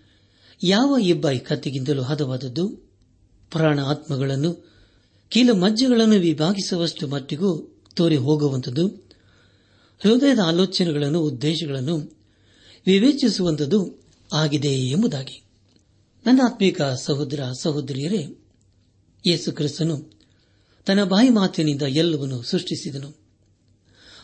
ಯಾವ 0.62 0.96
ಇಬ್ಬಾಯಿ 1.02 1.38
ಕತ್ತಿಗಿಂತಲೂ 1.38 2.02
ಹದವಾದದ್ದು, 2.02 2.68
ಪ್ರಾಣ 3.50 3.80
ಆತ್ಮಗಳನ್ನು, 3.84 4.68
ಕೀಲ 5.28 5.50
ಮಜ್ಜೆಗಳನ್ನು 5.50 6.14
ವಿಭಾಗಿಸುವಷ್ಟು 6.14 7.08
ಮಟ್ಟಿಗೂ 7.08 7.80
ತೋರಿ 7.94 8.16
ಹೋಗುವಂಥದ್ದು, 8.16 8.88
ಹೃದಯದ 9.98 10.38
ಆಲೋಚನೆಗಳನ್ನು, 10.38 11.20
ಉದ್ದೇಶಗಳನ್ನು 11.20 11.96
ವಿವೇಚಿಸುವಂಥದ್ದು 12.86 14.04
ಆಗಿದೆ 14.32 14.68
ಎಂಬುದಾಗಿ. 14.68 15.42
ನನ್ನ 16.26 16.40
ಆತ್ಮೀಕ 16.44 16.82
ಸಹೋದರ, 16.82 17.40
ಸಹೋದರಿಯರೇ, 17.60 18.38
ಯೇಸು 19.26 19.52
ಕ್ರಿಸ್ತನು 19.52 20.20
ತನ್ನ 20.86 21.04
ಬಾಯಿ 21.04 21.28
ಮಾತಿನಿಂದ 21.28 21.82
ಎಲ್ಲವನ್ನು 21.82 22.42
ಸೃಷ್ಟಿಸಿದನು 22.42 23.10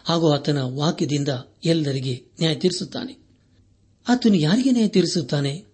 ಹಾಗೂ 0.04 0.32
ಆತನ 0.32 0.62
ವಾಕ್ಯದಿಂದ 0.62 1.28
ಎಲ್ಲರಿಗೆ 1.64 2.14
ನ್ಯಾಯ 2.40 2.54
ತೀರಿಸುತ್ತಾನೆ 2.54 3.25
ಆತನು 4.08 4.34
ಯಾರಿಗೆ 4.34 4.70
ನ್ಯಾಯ 4.70 4.88
ತೀರಿಸುತ್ತಾನೆ? 4.88 5.64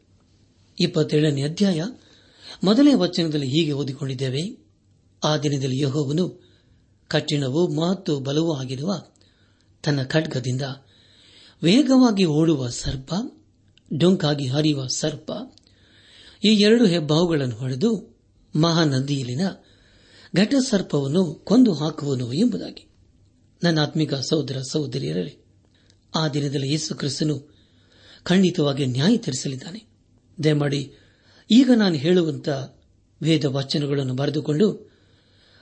ಇಪ್ಪತ್ತೇಳನೇ 0.81 1.43
ಅಧ್ಯಾಯ. 1.43 1.83
ಮೊದಲನೇ 2.65 2.95
ವಚನದಲ್ಲಿ 2.95 3.47
ಹೀಗೆ 3.47 3.73
ಓದಿಕೊಂಡಿದ್ದೇವೆ. 3.73 4.65
ಆ 5.25 5.37
ದಿನದಲ್ಲಿ 5.37 5.79
ಯಹೋವನು 5.79 6.43
ಕಠಿಣವೂ 7.09 7.69
ಮತ್ತು 7.69 8.21
ಬಲವೂ 8.21 8.55
ಆಗಿರುವ 8.55 9.03
ತನ್ನ 9.83 10.03
ಖಡ್ಗದಿಂದ 10.03 10.63
ವೇಗವಾಗಿ 11.63 12.25
ಓಡುವ 12.25 12.69
ಸರ್ಪ, 12.69 13.15
ಡೊಂಕಾಗಿ 13.95 14.47
ಹರಿಯುವ 14.47 14.87
ಸರ್ಪ, 14.87 15.33
ಈ 16.45 16.49
ಎರಡು 16.49 16.87
ಹೆಬ್ಬಾವುಗಳನ್ನು 16.87 17.57
ಹೊಡೆದು 17.57 18.19
ಮಹಾನದಿಯಲ್ಲಿನ 18.57 19.47
ಘಟ 20.37 20.55
ಸರ್ಪವನ್ನು 20.69 21.35
ಕೊಂದು 21.35 21.75
ಹಾಕುವನು 21.75 22.33
ಎಂಬುದಾಗಿ. 22.33 22.89
ನನ್ನ 23.63 23.83
ಆತ್ಮಿಕ 23.83 24.15
ಸಹೋದರ 24.15 24.61
ಸಹೋದರಿಯರೇ, 24.71 25.45
ಆ 26.15 26.29
ದಿನದಲ್ಲಿ 26.29 26.71
ಯೇಸು 26.71 26.95
ಕ್ರಿಸ್ತನು 26.95 27.52
ಖಂಡಿತವಾಗಿ 28.23 28.87
ನ್ಯಾಯ 28.87 29.17
ತೀರಿಸಲಿದ್ದಾನೆ. 29.17 29.85
ದಯಮಾಡಿ 30.45 30.93
ಈಗ 31.51 31.71
ನಾನು 31.77 31.95
ಹೇಳುವಂತ 31.95 32.49
ವೇದ 33.23 33.45
ವಚನಗಳನ್ನು 33.45 34.15
ಬರೆದುಕೊಂಡು 34.15 34.93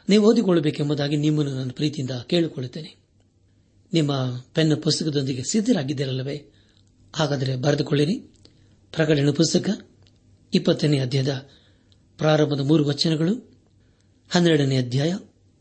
ನೀವು 0.09 0.31
ಓದಿಕೊಳ್ಳಬೇಕೆಂಬುದಾಗಿ 0.31 1.17
ನಿಮ್ಮನ್ನು 1.17 1.55
ನಾನು 1.55 1.71
ಪ್ರೀತಿಯಿಂದ 1.71 2.11
ಕೇಳಿಕೊಳ್ಳುತ್ತೇನೆ. 2.11 2.97
ನಿಮ್ಮ 3.93 4.40
ಪೆನ್ನ 4.55 4.75
ಪುಸ್ತಕದೊಂದಿಗೆ 4.75 5.43
ಸಿದ್ದರಾಗಿದ್ದಿರಲ್ಲವೇ 5.43 6.52
ಹಾಗಾದರೆ 7.12 7.57
ಬರೆದುಕೊಳ್ಳಿರಿ. 7.57 8.14
ಪ್ರಕಟಣೆ 8.93 9.33
ಪುಸ್ತಕ, 9.33 9.88
ಇಪ್ಪತ್ತನೇ 10.55 10.99
ಅಧ್ಯಾಯದ 10.99 11.49
ಪ್ರಾರಂಭದ 12.19 12.61
ಮೂರು 12.61 12.85
ವಚನಗಳು, 12.85 13.59
ಹನ್ನೆರಡನೇ 14.31 14.76
ಅಧ್ಯಾಯ, 14.76 15.14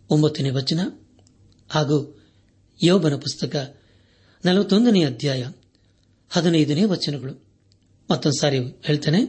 ಒಂಬತ್ತನೇ 0.09 0.49
ವಚನ 0.49 0.79
ಹಾಗೂ 1.69 2.23
ಯೋಬನ 2.83 3.15
ಪುಸ್ತಕ, 3.15 3.77
ನಲವತ್ತೊಂದನೇ 4.45 5.03
ಅಧ್ಯಾಯ 5.03 5.45
ಹದಿನೈದನೇ 6.29 6.83
ವಚನಗಳು. 6.83 7.45
ಮತ್ತೊಂದು 8.11 8.39
ಸಾರಿ 8.39 8.59
ಹೇಳ್ತೇನೆ. 8.59 9.25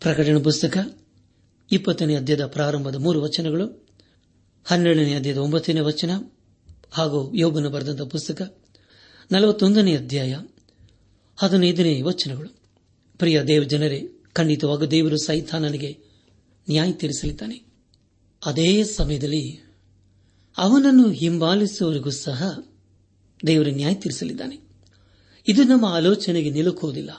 ಪ್ರಕಟಣೆ 0.00 0.42
ಪುಸ್ತಕ, 0.42 0.98
ಇಪ್ಪತ್ತನೇ 1.72 2.16
ಅಧ್ಯಾಯದ 2.16 2.46
ಪ್ರಾರಂಭದ 2.46 2.94
ಮೂರು 2.94 3.22
ವಚನಗಳು, 3.22 3.88
ಹನ್ನೆರಡನೇ 4.64 5.14
ಅಧ್ಯಾಯದ 5.14 5.36
ಒಂಬತ್ತನೇ 5.36 5.80
ವಚನ, 5.80 6.10
ಹಾಗೂ 6.90 7.34
ಯೋಬನ 7.34 7.66
ಬರೆದಂತಹ 7.66 8.04
ಪುಸ್ತಕ, 8.04 8.58
ನಲವತ್ತೊಂದನೇ 9.32 9.96
ಅಧ್ಯಾಯ, 9.96 10.36
ಹದಿನೈದನೇ 11.36 12.02
ವಚನಗಳು. 12.02 12.48
ಪ್ರಿಯ 13.18 13.42
ದೇವ 13.42 13.62
ಜನರೇ 13.62 14.08
ಖಂಡಿತವಾಗ 14.32 14.84
ದೇವರು 14.84 15.16
ಸೈತಾನನಿಗೆ 15.16 15.98
ನ್ಯಾಯ 16.70 16.92
ತೀರಿಸಲಿದ್ದಾನೆ. 16.92 17.64
ಅದೇ 18.46 18.84
ಸಮಯದಲ್ಲಿ 18.84 19.74
ಅವನನ್ನು 20.58 21.10
ಹಿಂಬಾಲಿಸುವವರಿಗೂ 21.10 22.10
ಸಹ 22.10 22.58
ದೇವರು 23.46 23.70
ನ್ಯಾಯ 23.70 23.94
ತೀರಿಸಲಿದ್ದಾನೆ. 23.94 24.66
ಇದು 25.48 25.64
ನಮ್ಮ 25.64 25.84
ಆಲೋಚನೆಗೆ 25.84 26.50
ನಿಲುಕುವುದಿಲ್ಲ 26.50 27.10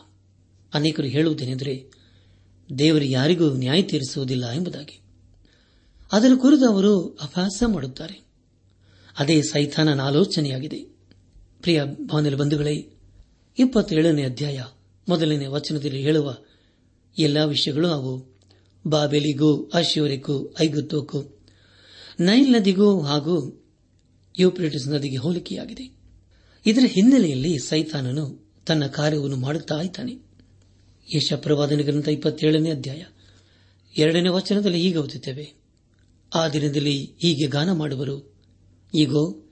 ಅನೇಕರು 0.73 1.07
ಹೇಳುವುದೇನೆಂದರೆ, 1.07 1.91
ದೇವರು 2.79 3.03
ಯಾರಿಗೂ 3.03 3.53
ನ್ಯಾಯ 3.53 3.81
ತೀರಿಸುವುದಿಲ್ಲ 3.81 4.51
ಎಂಬುದಾಗಿ. 4.51 4.99
ಅದರ 6.11 6.31
ಕುರಿತು 6.37 6.69
ಅವರು 6.69 7.07
ಅಭ್ಯಾಸ 7.07 7.63
ಮಾಡುತ್ತಾರೆ. 7.67 8.25
ಅದೇ 9.19 9.41
ಸೈತಾನನ 9.41 10.01
ಆಲೋಚನೆಯಾಗಿದೆ. 10.01 10.77
ಪ್ರಿಯ 11.61 11.83
ಬಾನಿಲ 11.83 12.35
ಬಂಧುಗಳೇ, 12.35 12.73
ಇಪ್ಪತ್ತೇಳನೇ 13.59 14.23
ಅಧ್ಯಾಯ 14.23 14.63
ಮೊದಲನೇ 15.09 15.45
ವಚನದಲ್ಲಿ 15.45 16.01
ಹೇಳುವ 16.01 16.37
ಎಲ್ಲಾ 17.19 17.45
ವಿಷಯಗಳು 17.45 17.87
ಅವು. 17.87 18.37
ಬಾಬೆಲಿಗೂ 18.87 19.71
ಅಶೂರಿಗೂ 19.73 20.55
ಐಗುತ್ತೋಕು 20.61 21.37
ನೈಲ್ 22.19 22.51
ನದಿಗೂ 22.51 23.01
ಹಾಗೂ 23.01 23.65
ಯೂಪ್ರಿಟಿಸ್ 24.39 24.87
ನದಿಗೆ 24.87 25.17
ಹೋಲಿಕೆಯಾಗಿದೆ. 25.17 25.96
ಇದರ 26.67 26.85
ಹಿನ್ನೆಲೆಯಲ್ಲಿ 26.87 27.59
ಸೈತಾನನು 27.59 28.51
ತನ್ನ 28.67 28.87
ಕಾರ್ಯವನ್ನು 28.87 29.35
ಮಾಡುತ್ತಾ 29.35 29.81
ಇದ್ದಾನೆ. 29.81 30.13
ಯಶಪ್ರವಾದನ 31.15 31.77
ಗ್ರಂಥ 31.77 32.07
ಇಪ್ಪತ್ತೇಳನೇ 32.07 32.71
ಅಧ್ಯಾಯ. 32.71 33.03
ಎರಡನೇ 33.97 34.29
ವಚನದಲ್ಲಿ 34.29 34.81
ಹೀಗೆ 34.81 34.97
ಓದುತ್ತೇವೆ. 34.97 35.53
ಆ 36.35 36.47
ದಿನದಲ್ಲಿ 36.47 37.13
ಹೀಗೆ 37.19 37.47
ಗಾನ 37.47 37.71
ಮಾಡುವರು. 37.71 38.35
ಈಗೋ, 38.99 39.49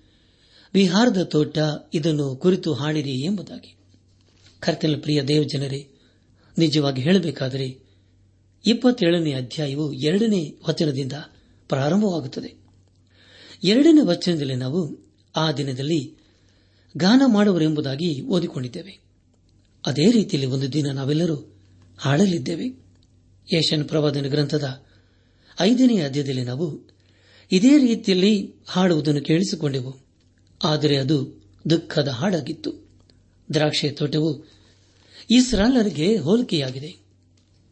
ವಿಹಾರದ 0.74 1.24
ತೋಟ 1.24 1.58
ಇದನ್ನು 1.94 2.36
ಕುರಿತು 2.36 2.74
ಹಾಡಿರಿ 2.74 3.12
ಎಂಬುದಾಗಿ. 3.12 3.76
ಕರ್ತನ 4.60 4.96
ಪ್ರಿಯ 5.02 5.24
ದೇವಜನರೇ, 5.24 5.90
ನಿಜವಾಗಿ 6.58 7.02
ಹೇಳಬೇಕಾದರೆ 7.02 7.80
ಇಪ್ಪತ್ತೇಳನೇ 8.66 9.34
ಅಧ್ಯಾಯವು 9.34 9.94
ಎರಡನೇ 9.94 10.58
ವಚನದಿಂದ 10.70 11.14
ಪ್ರಾರಂಭವಾಗುತ್ತದೆ. 11.70 12.54
ಎರಡನೇ 13.64 14.02
ವಚನದಲ್ಲಿ 14.06 14.56
ನಾವು 14.56 15.06
ಆ 15.36 15.52
ದಿನದಲ್ಲಿ 15.52 16.25
ಗಾನ 16.98 17.22
ಮಾಡುವರೆಂಬುದಾಗಿ 17.26 18.22
ಓದಿಕೊಂಡಿದ್ದೇವೆ. 18.22 19.00
ಅದೇ 19.86 20.12
ರೀತಿಯಲ್ಲಿ 20.12 20.50
ಒಂದು 20.50 20.74
ದಿನ 20.74 20.86
ನಾವೆಲ್ಲರೂ 20.94 21.54
ಹಾಡಲಿದ್ದೇವೆ. 21.98 22.68
ಏಷ್ಯನ್ 23.56 23.86
ಪ್ರವಾದನ 23.86 24.26
ಗ್ರಂಥದ 24.28 24.84
ಐದನೇ 25.60 26.00
ಅಧ್ಯಾಯದಲ್ಲಿ 26.00 26.44
ನಾವು 26.44 26.90
ಇದೇ 27.52 27.78
ರೀತಿಯಲ್ಲಿ 27.78 28.54
ಹಾಡುವುದನ್ನು 28.68 29.22
ಕೇಳಿಸಿಕೊಂಡೆವು. 29.22 30.00
ಆದರೆ 30.64 30.98
ಅದು 30.98 31.44
ದುಃಖದ 31.70 32.08
ಹಾಡಾಗಿತ್ತು. 32.08 32.90
ದ್ರಾಕ್ಷೆ 33.54 33.90
ತೋಟವು 33.90 34.52
ಇಸ್ರಾಲರಿಗೆ 35.32 36.18
ಹೋಲಿಕೆಯಾಗಿದೆ. 36.18 36.96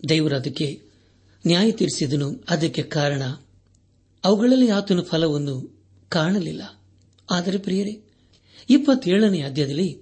ದೇವರು 0.10 0.36
ಅದಕ್ಕೆ 0.36 0.82
ನ್ಯಾಯ 1.48 1.72
ತೀರಿಸಿದನು. 1.72 2.44
ಅದಕ್ಕೆ 2.50 2.84
ಕಾರಣ, 2.84 3.22
ಅವುಗಳಲ್ಲಿ 4.24 4.70
ಆತನ 4.70 5.02
ಫಲವನ್ನು 5.02 5.82
ಕಾಣಲಿಲ್ಲ. 6.10 6.82
ಆದರೆ 7.32 7.58
ಪ್ರಿಯರೇ 7.58 8.13
ಇಪ್ಪತ್ತೇಳನೇ 8.70 9.42
ಅಧ್ಯಾಯದಲ್ಲಿ 9.42 10.02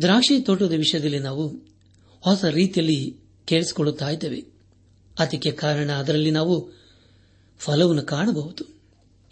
ದ್ರಾಕ್ಷಿ 0.00 0.40
ತೋಟದ 0.40 0.72
ವಿಷಯದಲ್ಲಿ 0.72 1.18
ನಾವು 1.18 1.48
ಹೊಸ 2.20 2.44
ರೀತಿಯಲ್ಲಿ 2.44 3.16
ಕೇಳಿಸಿಕೊಳ್ಳುತ್ತಾ 3.44 4.10
ಇದ್ದೇವೆ. 4.10 4.44
ಅದಕ್ಕೆ 5.18 5.50
ಕಾರಣ 5.50 5.92
ಅದರಲ್ಲಿ 5.92 6.30
ನಾವು 6.30 6.70
ಫಲವನ್ನು 7.58 8.02
ಕಾಣಬಹುದು. 8.02 8.64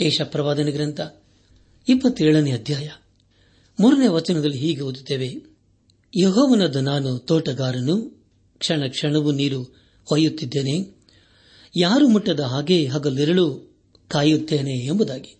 ಏಷ 0.00 0.20
ಪ್ರವಾದನ 0.22 0.66
ಗ್ರಂಥ 0.66 1.00
ಇಪ್ಪತ್ತೇಳನೇ 1.88 2.52
ಅಧ್ಯಾಯ 2.52 2.90
ಮೂರನೇ 3.80 4.06
ವಚನದಲ್ಲಿ 4.06 4.58
ಹೀಗೆ 4.58 4.80
ಓದುತ್ತೇವೆ. 4.80 5.34
ಯಹೋವನದ 6.20 6.76
ನಾನು 6.76 7.18
ತೋಟಗಾರನು 7.18 8.24
ಕ್ಷಣ 8.58 8.86
ಕ್ಷಣವೂ 8.88 9.32
ನೀರು 9.32 9.62
ಹೊಯ್ಯುತ್ತಿದ್ದೇನೆ. 10.04 10.96
ಯಾರು 11.76 12.08
ಮುಟ್ಟದ 12.08 12.40
ಹಾಗೆ 12.40 12.86
ಹಗಲಿರಳು 12.86 13.76
ಕಾಯುತ್ತೇನೆ 14.08 14.86
ಎಂಬುದಾಗಿ. 14.86 15.36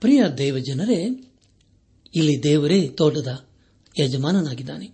ಪ್ರಿಯ 0.00 0.24
ದೇವಜನರೇ 0.38 1.31
ಇಲ್ಲಿ 2.14 2.42
ದೇವರೇ 2.42 2.88
ತೋಟದ 2.88 3.46
ಯಜಮಾನನಾಗಿದ್ದಾನೆ. 4.00 4.90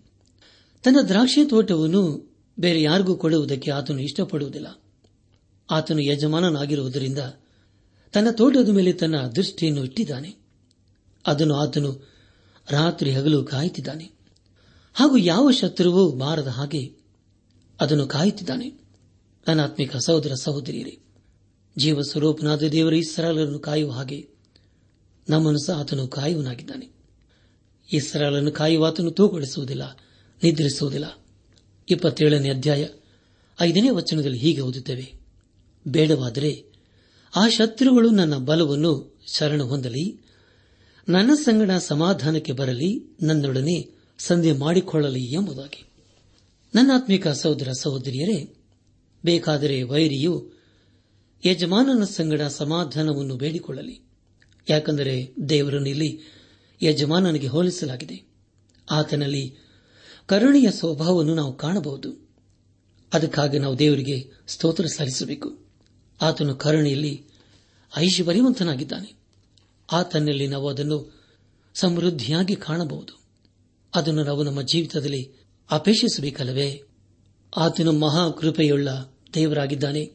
ತನ್ನ 0.84 0.98
ದ್ರಾಕ್ಷಿ 1.08 1.44
ತೋಟವನ್ನು 1.44 2.32
ಬೇರೆ 2.60 2.82
ಯಾರಿಗೂ 2.82 3.16
ಕೊಡುವುದಕ್ಕೆ 3.16 3.70
ಆತನು 3.70 4.00
ಇಷ್ಟಪಡುವುದಿಲ್ಲ. 4.00 4.82
ಆತನು 5.70 6.00
ಯಜಮಾನನಾಗಿರುವುದರಿಂದ 6.00 7.18
ತನ್ನ 8.12 8.30
ತೋಟದ 8.30 8.68
ಮೇಲೆ 8.68 8.92
ತನ್ನ 8.92 9.16
ದೃಷ್ಟಿಯನ್ನು 9.16 9.84
ಇಟ್ಟಿದ್ದಾನೆ. 9.84 10.36
ಅದನ್ನು 11.26 11.54
ಆತನು 11.54 12.08
ರಾತ್ರಿ 12.70 13.10
ಹಗಲು 13.10 13.44
ಕಾಯುತ್ತಿದ್ದಾನೆ. 13.44 14.10
ಹಾಗೂ 14.94 15.16
ಯಾವ 15.16 15.50
ಶತ್ರುವೂ 15.50 16.12
ಬಾರದ 16.12 16.46
ಹಾಗೆ 16.46 16.92
ಅದನ್ನು 17.80 18.06
ಕಾಯುತ್ತಿದ್ದಾನೆ. 18.06 18.68
ಅನಾತ್ಮಿಕ 19.46 19.96
ಸಹೋದರ 19.96 20.32
ಸಹೋದರಿಯರೇ 20.34 20.98
ಜೀವ 21.78 22.00
ಸ್ವರೂಪನಾದ 22.00 22.62
ದೇವರ 22.62 22.94
ಸರಳರನ್ನು 23.14 23.58
ಕಾಯುವ 23.58 23.90
ಹಾಗೆ 23.90 24.28
ನಮ್ಮನ್ನು 25.28 25.66
ಸಹ 25.66 25.80
ಆತನು 25.80 26.08
ಕಾಯುವನಾಗಿದ್ದಾನೆ. 26.08 26.97
ಇಸ್ರಾಲನ್ನು 27.92 28.52
ಕಾಯುವಾತನ್ನು 28.52 29.10
ತೂಗೊಳಿಸುವುದಿಲ್ಲ 29.10 29.96
ನಿದ್ರಿಸುವುದಿಲ್ಲ. 30.42 31.18
ಇಪ್ಪತ್ತೇಳನೇ 31.88 32.50
ಅಧ್ಯಾಯ, 32.50 32.88
ಐದನೇ 33.60 33.90
ವಚನದಲ್ಲಿ 33.90 34.38
ಹೀಗೆ 34.38 34.60
ಓದುತ್ತೇವೆ. 34.60 35.12
ಬೇಡವಾದರೆ 35.88 36.64
ಆ 37.36 37.48
ಶತ್ರುಗಳು 37.48 38.10
ನನ್ನ 38.10 38.36
ಬಲವನ್ನು 38.36 39.18
ಶರಣ 39.26 39.62
ಹೊಂದಲಿ, 39.62 40.20
ನನ್ನ 41.08 41.34
ಸಂಗಡ 41.34 41.70
ಸಮಾಧಾನಕ್ಕೆ 41.70 42.52
ಬರಲಿ, 42.52 43.16
ನನ್ನೊಡನೆ 43.22 43.98
ಸಂಧಿ 44.18 44.52
ಮಾಡಿಕೊಳ್ಳಲಿ 44.52 45.24
ಎಂಬುದಾಗಿ. 45.24 45.84
ನನ್ನಾತ್ಮಿಕ 46.74 47.28
ಸಹೋದರ 47.28 47.68
ಸಹೋದರಿಯರೇ, 47.80 48.54
ಬೇಕಾದರೆ 49.24 49.82
ವೈರಿಯು 49.82 50.50
ಯಜಮಾನನ 51.46 52.04
ಸಂಗಡ 52.04 52.42
ಸಮಾಧಾನವನ್ನು 52.42 53.36
ಬೇಡಿಕೊಳ್ಳಲಿ. 53.36 54.00
ಯಾಕೆಂದರೆ 54.68 55.34
ದೇವರನ್ನು 55.48 55.88
ಇಲ್ಲಿ 55.88 56.20
ಯಜಮಾನನಿಗೆ 56.82 57.46
ಹೋಲಿಸಲಾಗಿದೆ. 57.46 58.28
ಆತನಲ್ಲಿ 58.90 59.56
ಕರುಣೆಯ 60.26 60.70
ಸ್ವಭಾವವನ್ನು 60.70 61.34
ನಾವು 61.34 61.56
ಕಾಣಬಹುದು. 61.56 62.28
ಅದಕ್ಕಾಗಿ 63.12 63.58
ನಾವು 63.58 63.78
ದೇವರಿಗೆ 63.78 64.30
ಸ್ತೋತ್ರ 64.46 64.86
ಸಲ್ಲಿಸಬೇಕು. 64.86 65.58
ಆತನು 66.22 66.54
ಕರುಣೆಯಲ್ಲಿ 66.54 67.24
ಐಶ್ವರ್ಯವಂತನಾಗಿದ್ದಾನೆ. 67.96 69.14
ಆತನಲ್ಲಿ 69.92 70.46
ನಾವು 70.46 70.68
ಅದನ್ನು 70.68 71.22
ಸಮೃದ್ಧಿಯಾಗಿ 71.74 72.56
ಕಾಣಬಹುದು. 72.56 73.20
ಅದನ್ನು 73.94 74.24
ನಾವು 74.24 74.42
ನಮ್ಮ 74.42 74.62
ಜೀವಿತದಲ್ಲಿ 74.62 75.32
ಅಪೇಕ್ಷಿಸಬೇಕಲ್ಲವೇ? 75.70 76.82
ಆತನು 77.56 77.92
ಮಹಾ 77.92 78.30
ಕೃಪೆಯುಳ್ಳ 78.30 78.88
ದೇವರಾಗಿದ್ದಾನೆ. 79.34 80.12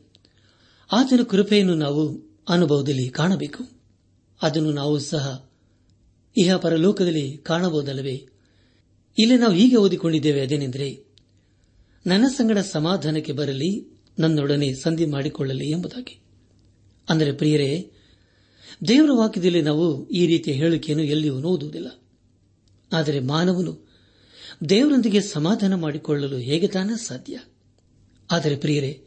ಆತನ 0.91 1.23
ಕೃಪೆಯನ್ನು 1.23 1.75
ನಾವು 1.75 2.33
ಅನುಭವದಲ್ಲಿ 2.49 3.09
ಕಾಣಬೇಕು. 3.09 3.63
ಅದನ್ನು 4.41 4.71
ನಾವು 4.71 4.99
ಸಹ 4.99 5.52
ಇಹ 6.37 6.55
ಪರಲೋಕದಲ್ಲಿ 6.55 7.37
ಕಾಣಬಹುದಲ್ಲವೇ? 7.37 8.27
ಇಲ್ಲಿ 9.17 9.37
ನಾವು 9.37 9.53
ಹೀಗೆ 9.53 9.75
ಓದಿಕೊಂಡಿದ್ದೇವೆ 9.75 10.41
ಅದೇನೆಂದರೆ, 10.41 11.05
ನನ್ನ 12.07 12.27
ಸಂಗಡ 12.27 12.57
ಸಮಾಧಾನಕ್ಕೆ 12.57 13.31
ಬರಲಿ, 13.31 14.01
ನನ್ನೊಡನೆ 14.19 14.73
ಸಂಧಿ 14.73 15.05
ಮಾಡಿಕೊಳ್ಳಲಿ 15.05 15.69
ಎಂಬುದಾಗಿ. 15.69 16.21
ಅಂದರೆ 17.09 17.31
ಪ್ರಿಯರೇ, 17.31 17.91
ದೇವರ 18.87 19.09
ವಾಕ್ಯದಲ್ಲಿ 19.13 19.61
ನಾವು 19.61 20.09
ಈ 20.09 20.27
ರೀತಿಯ 20.27 20.53
ಹೇಳಿಕೆಯನ್ನು 20.53 21.03
ಎಲ್ಲಿಯೂ 21.03 21.35
ಓದುವುದಿಲ್ಲ 21.35 21.87
ಆದರೆ 22.93 23.19
ಮಾನವನು 23.19 23.89
ದೇವರೊಂದಿಗೆ 24.69 25.21
ಸಮಾಧಾನ 25.21 25.75
ಮಾಡಿಕೊಳ್ಳಲು 25.75 26.37
ಹೇಗೆ 26.37 26.67
ತಾನೇ 26.67 26.97
ಸಾಧ್ಯ? 26.97 27.39
ಆದರೆ 28.31 28.55
ಪ್ರಿಯರೇ, 28.55 29.03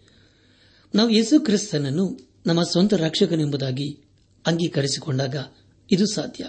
ನಾವು 0.95 1.11
ಯೇಸು 1.11 1.40
ಕ್ರಿಸ್ತನನ್ನು 1.40 2.18
ನಮ್ಮ 2.47 2.62
ಸ್ವಂತ 2.62 2.95
ರಕ್ಷಕನೆಂಬುದಾಗಿ 2.95 4.00
ಅಂಗೀಕರಿಸಿಕೊಂಡಾಗ 4.47 5.37
ಇದು 5.92 6.06
ಸಾಧ್ಯ. 6.06 6.45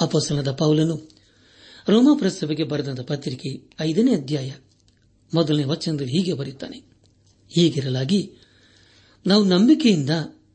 ಅಪೋಸನದ 0.00 0.52
ಪೌಲನು 0.52 1.08
ರೋಮಾಪ್ರಸಭೆಗೆ 1.88 2.64
ಬರೆದಂತ 2.64 3.00
ಪತ್ರಿಕೆ 3.00 3.70
ಐದನೇ 3.80 4.14
ಅಧ್ಯಾಯ 4.14 4.52
ಮೊದಲನೇ 5.34 5.64
ವಚನದಲ್ಲಿ 5.64 6.12
ಹೀಗೆ 6.12 6.32
ಬರೆಯುತ್ತಾನೆ. 6.32 6.82
ಹೀಗಿರಲಾಗಿ 7.48 8.32
ನಾವು 9.26 9.44
ನಂಬಿಕೆಯಿಂದ 9.44 10.10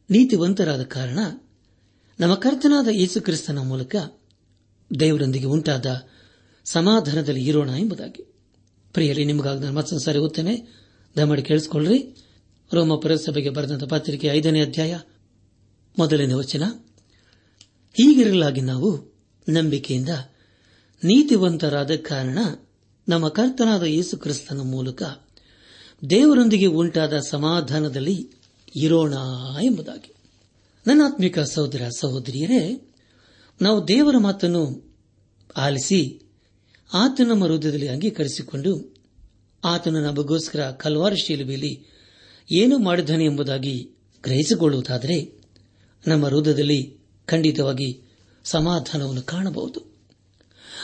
ನೀತಿವಂತರಾದ 0.09 0.83
ಕಾರಣ 0.83 1.19
ನಮ್ಮ 2.19 2.33
ಕರ್ತನಾದ 2.33 2.87
ಯೇಸು 2.87 3.21
ಕ್ರಿಸ್ತನ 3.21 3.59
ಮೂಲಕ 3.59 3.95
ದೇವರೊಂದಿಗೆ 4.99 5.45
ಉಂಟಾದ 5.45 5.85
ಸಮಾಧಾನದಲ್ಲಿ 6.65 7.45
ಇರೋಣ 7.45 7.69
ಎಂಬುದಾಗಿ. 7.69 8.33
ಪ್ರಿಯರಿ, 8.93 9.25
ನಿಮಗಾಗಿ 9.25 9.59
ನಾನು 9.59 9.73
ಮತ್ತೊಂದು 9.73 10.03
ಸಾರಿ 10.03 10.19
ಓದ್ತೇನೆ 10.19 10.67
ದಯಮಾಡಿ 11.17 11.41
ಕೇಳಿಸಿಕೊಳ್ಳ್ರಿ. 11.41 12.15
ರೋಮ 12.73 12.95
ಪುರಸಭೆಗೆ 12.95 13.49
ಬರೆದಂತ 13.49 13.83
ಪತ್ರಿಕೆ 13.83 14.27
ಐದನೇ 14.27 14.61
ಅಧ್ಯಾಯ 14.61 14.99
ಮೊದಲನೇ 15.99 16.33
ವಚನ. 16.33 16.63
ಹೀಗಿರಲಾಗಿ 17.93 18.61
ನಾವು 18.61 19.12
ನಂಬಿಕೆಯಿಂದ 19.49 20.09
ನೀತಿವಂತರಾದ 21.03 21.95
ಕಾರಣ 21.95 22.37
ನಮ್ಮ 23.09 23.27
ಕರ್ತನಾದ 23.27 23.83
ಯೇಸು 23.83 24.17
ಕ್ರಿಸ್ತನ 24.17 24.61
ಮೂಲಕ 24.61 25.03
ದೇವರೊಂದಿಗೆ 26.09 26.65
ಉಂಟಾದ 26.65 27.19
ಸಮಾಧಾನದಲ್ಲಿ 27.19 28.29
ಇರೋಣ 28.75 29.13
ಎಂಬುದಾಗಿ. 29.61 30.15
ನನ್ನಾತ್ಮಿಕ 30.87 31.39
ಸಹೋದರ 31.39 31.89
ಸಹೋದರಿಯರೇ, 31.99 32.93
ನಾವು 33.61 33.87
ದೇವರ 33.87 34.15
ಮಾತನ್ನು 34.17 34.93
ಆಲಿಸಿ 35.57 36.21
ಆತನ 36.93 37.27
ನಮ್ಮ 37.27 37.45
ಹೃದಯದಲ್ಲಿ 37.45 37.87
ಅಂಗೀಕರಿಸಿಕೊಂಡು 37.87 38.95
ಆತನ 39.63 39.95
ನಮಗೋಸ್ಕರ 39.95 40.71
ಕಲ್ವಾರ 40.71 41.13
ಶಿಲುಬೆಯಲ್ಲಿ 41.13 41.85
ಏನು 42.51 42.77
ಮಾಡಿದ್ದಾನೆ 42.77 43.25
ಎಂಬುದಾಗಿ 43.25 43.89
ಗ್ರಹಿಸಿಕೊಳ್ಳುವುದಾದರೆ 44.23 45.39
ನಮ್ಮ 46.07 46.25
ಹೃದಯದಲ್ಲಿ 46.25 46.97
ಖಂಡಿತವಾಗಿ 47.25 48.02
ಸಮಾಧಾನವನ್ನು 48.43 49.21
ಕಾಣಬಹುದು. 49.21 49.93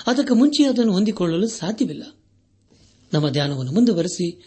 ಅದಕ್ಕೆ 0.07 0.33
ಮುಂಚೆ 0.33 0.63
ಅದನ್ನು 0.63 0.93
ಹೊಂದಿಕೊಳ್ಳಲು 0.93 1.47
ಸಾಧ್ಯವಿಲ್ಲ. 1.47 2.03
ನಮ್ಮ 3.13 3.29
ಧ್ಯಾನವನ್ನು 3.29 3.71
ಮುಂದುವರೆಸಿ 3.71 4.43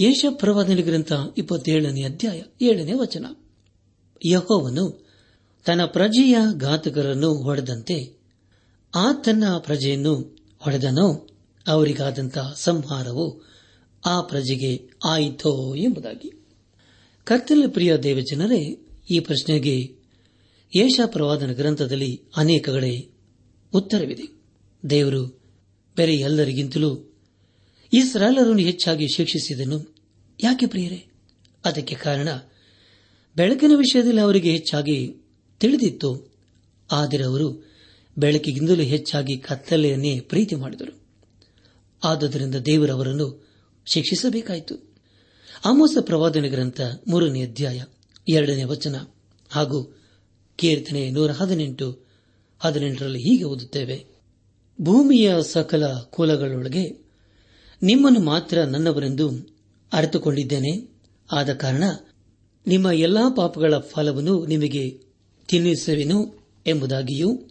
ಯೇಷ 0.00 0.24
ಪ್ರವಾದನೆ 0.30 0.82
ಗ್ರಂಥ 0.82 1.12
ಇಪ್ಪತ್ತೇಳನೇ 1.38 2.02
ಅಧ್ಯಾಯ 2.02 2.42
ಏಳನೇ 2.62 2.92
ವಚನ. 2.92 3.26
ಯಹೋವನು 4.26 5.06
ತನ್ನ 5.64 5.84
ಪ್ರಜೆಯ 5.84 6.36
ಘಾತಕರನ್ನು 6.56 7.34
ಹೊಡೆದಂತೆ 7.34 8.20
ಆ 8.94 9.12
ತನ್ನ 9.12 9.44
ಪ್ರಜೆಯನ್ನು 9.58 10.38
ಹೊಡೆದನೋ 10.58 11.28
ಅವರಿಗಾದಂತಹ 11.66 12.54
ಸಂಹಾರವು 12.56 13.46
ಆ 14.06 14.20
ಪ್ರಜೆಗೆ 14.20 14.90
ಆಯಿತೋ 15.04 15.74
ಎಂಬುದಾಗಿ. 15.74 16.46
ಕರ್ತನ 17.24 17.64
ಪ್ರಿಯ 17.68 17.96
ದೇವಜನರೇ, 17.96 18.86
ಈ 19.10 19.20
ಪ್ರಶ್ನೆಗೆ 19.20 20.01
ಯೇಷ 20.74 21.00
ಪ್ರವಾದನ 21.06 21.52
ಗ್ರಂಥದಲ್ಲಿ 21.52 22.22
ಅನೇಕ 22.36 22.68
ಕಡೆ 22.68 23.08
ಉತ್ತರವಿದೆ. 23.74 24.22
ದೇವರು 24.90 25.42
ಬೇರೆ 25.96 26.16
ಎಲ್ಲರಿಗಿಂತಲೂ 26.16 27.14
ಇಸ್ರಾಲರನ್ನು 27.92 28.58
ಹೆಚ್ಚಾಗಿ 28.58 29.08
ಶಿಕ್ಷಿಸಿದನು. 29.08 29.94
ಯಾಕೆ 30.42 30.66
ಪ್ರಿಯರೇ? 30.66 31.04
ಅದಕ್ಕೆ 31.64 31.94
ಕಾರಣ 31.94 32.28
ಬೆಳಕಿನ 33.36 33.70
ವಿಷಯದಲ್ಲಿ 33.76 34.20
ಅವರಿಗೆ 34.20 34.50
ಹೆಚ್ಚಾಗಿ 34.50 35.16
ತಿಳಿದಿತ್ತು. 35.60 36.32
ಆದರೆ 36.92 37.24
ಅವರು 37.24 37.72
ಬೆಳಕಿಗಿಂತಲೂ 38.18 38.82
ಹೆಚ್ಚಾಗಿ 38.82 39.38
ಕತ್ತಲೆಯನ್ನೇ 39.38 40.20
ಪ್ರೀತಿ 40.20 40.54
ಮಾಡಿದರು. 40.54 41.02
ಆದುದರಿಂದ 42.04 42.54
ದೇವರವರನ್ನು 42.54 43.48
ಶಿಕ್ಷಿಸಬೇಕಾಯಿತು. 43.86 44.94
ಆಮೋಸ 45.64 45.96
ಪ್ರವಾದನೆ 46.00 46.48
ಗ್ರಂಥ 46.48 46.80
ಮೂರನೇ 47.08 47.42
ಅಧ್ಯಾಯ 47.42 47.84
ಎರಡನೇ 48.28 48.64
ವಚನ 48.64 48.96
ಹಾಗೂ 49.48 50.01
ಕೀರ್ತನೆ 50.56 51.10
ನೂರ 51.10 51.30
ಹದಿನೆಂಟು, 51.30 51.98
ಹದಿನೆಂಟರಲ್ಲಿ 52.60 53.18
ಹೀಗೆ 53.18 53.44
ಓದುತ್ತೇವೆ. 53.44 54.04
ಭೂಮಿಯ 54.80 55.34
ಸಕಲ 55.42 55.92
ಕುಲಗಳೊಳಗೆ 55.94 57.02
ನಿಮ್ಮನ್ನು 57.82 58.20
ಮಾತ್ರ 58.20 58.58
ನನ್ನವರೆಂದು 58.58 59.56
ಅರಿತುಕೊಂಡಿದ್ದೇನೆ. 59.92 60.88
ಆದ 61.32 61.52
ಕಾರಣ 61.52 61.84
ನಿಮ್ಮ 62.66 62.90
ಎಲ್ಲಾ 62.90 63.34
ಪಾಪಗಳ 63.36 63.78
ಫಲವನ್ನು 63.78 64.46
ನಿಮಗೆ 64.46 65.00
ತಿನ್ನಿಸುವೆನು 65.48 66.34
ಎಂಬುದಾಗಿಯೂ, 66.66 67.42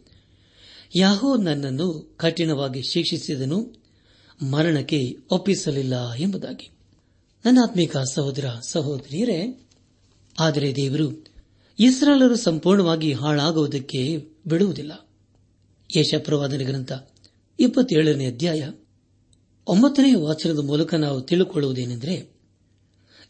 ಯಾಹೋ 0.95 1.37
ನನ್ನನ್ನು 1.37 2.13
ಕಠಿಣವಾಗಿ 2.17 2.81
ಶಿಕ್ಷಿಸಿದನು, 2.81 3.75
ಮರಣಕ್ಕೆ 4.51 5.17
ಒಪ್ಪಿಸಲಿಲ್ಲ 5.31 6.13
ಎಂಬುದಾಗಿ. 6.13 6.71
ನನ್ನಾತ್ಮಿಕ 7.45 7.97
ಸಹೋದರ 7.97 8.45
ಸಹೋದರಿಯರೇ, 8.69 9.67
ಆದರೆ 10.39 10.75
ದೇವರು 10.75 11.30
ಇಸ್ರಾಲರು 11.79 12.35
ಸಂಪೂರ್ಣವಾಗಿ 12.35 13.13
ಹಾಳಾಗುವುದಕ್ಕೆ 13.13 14.25
ಬಿಡುವುದಿಲ್ಲ. 14.47 15.09
ಯಶಪ್ರವಾದನೆ 15.97 16.63
ಗ್ರಂಥ 16.63 16.91
ಇಪ್ಪತ್ತೇಳನೇ 17.59 18.25
ಅಧ್ಯಾಯ 18.25 18.71
ಒಂಬತ್ತನೇ 19.67 20.13
ವಾಚನದ 20.13 20.59
ಮೂಲಕ 20.59 20.93
ನಾವು 20.93 21.21
ತಿಳಿಕೊಳ್ಳುವುದೇನೆಂದರೆ 21.21 22.31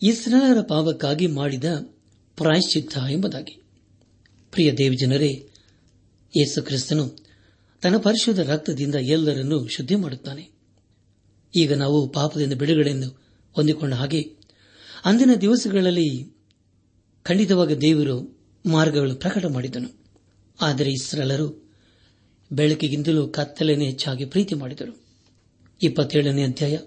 ಇಸ್ರಾಲರ 0.01 0.61
ಪಾಪಕ್ಕಾಗಿ 0.61 1.27
ಮಾಡಿದ 1.27 1.63
ಪ್ರಾಯಶ್ಚಿತ್ತ 2.35 2.97
ಎಂಬುದಾಗಿ. 3.09 3.61
ಪ್ರಿಯ 4.51 4.73
ದೇವಜನರೇ 4.73 5.31
ಯೇಸು 6.37 6.61
ಕ್ರಿಸ್ತನು 6.61 7.15
ತನ್ನ 7.81 7.97
ಪರಿಶುದ್ಧ 7.97 8.39
ರಕ್ತದಿಂದ 8.39 8.95
ಎಲ್ಲರನ್ನೂ 8.95 9.67
ಶುದ್ಧಿ 9.67 9.95
ಮಾಡುತ್ತಾನೆ 9.95 10.49
ಈಗ 11.55 11.73
ನಾವು 11.73 12.09
ಪಾಪದಿಂದ 12.09 12.53
ಬಿಡುಗಡೆಯನ್ನು 12.53 13.09
ಹೊಂದಿಕೊಂಡ 13.51 13.93
ಹಾಗೆ, 13.93 14.21
ಅಂದಿನ 15.05 15.33
ದಿವಸಗಳಲ್ಲಿ 15.41 16.40
ಖಂಡಿತವಾಗಿ 17.23 17.77
ದೇವರು 17.77 18.37
ಮಾರ್ಗಗಳು 18.65 19.15
ಪ್ರಕಟ 19.15 19.45
ಮಾಡಿದನು. 19.45 20.01
ಆದರೆ 20.61 20.91
ಇಸ್ರೇಲರು 20.91 21.71
ಬೆಳಕಿಗಿಂತಲೂ 22.51 23.27
ಕತ್ತಲೆಯನ್ನು 23.27 23.85
ಹೆಚ್ಚಾಗಿ 23.85 24.25
ಪ್ರೀತಿ 24.25 24.55
ಮಾಡಿದರು. 24.55 25.01
ಇಪ್ಪತ್ತೇಳನೇ 25.83 26.43
ಅಧ್ಯಾಯ 26.43 26.77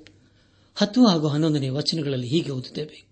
ಹತ್ತು 0.74 1.06
ಹಾಗೂ 1.06 1.26
ಹನ್ನೊಂದನೇ 1.26 1.68
ವಚನಗಳಲ್ಲಿ 1.68 2.28
ಹೀಗೆ 2.28 2.50
ಓದುತ್ತೇವೆ. 2.50 3.04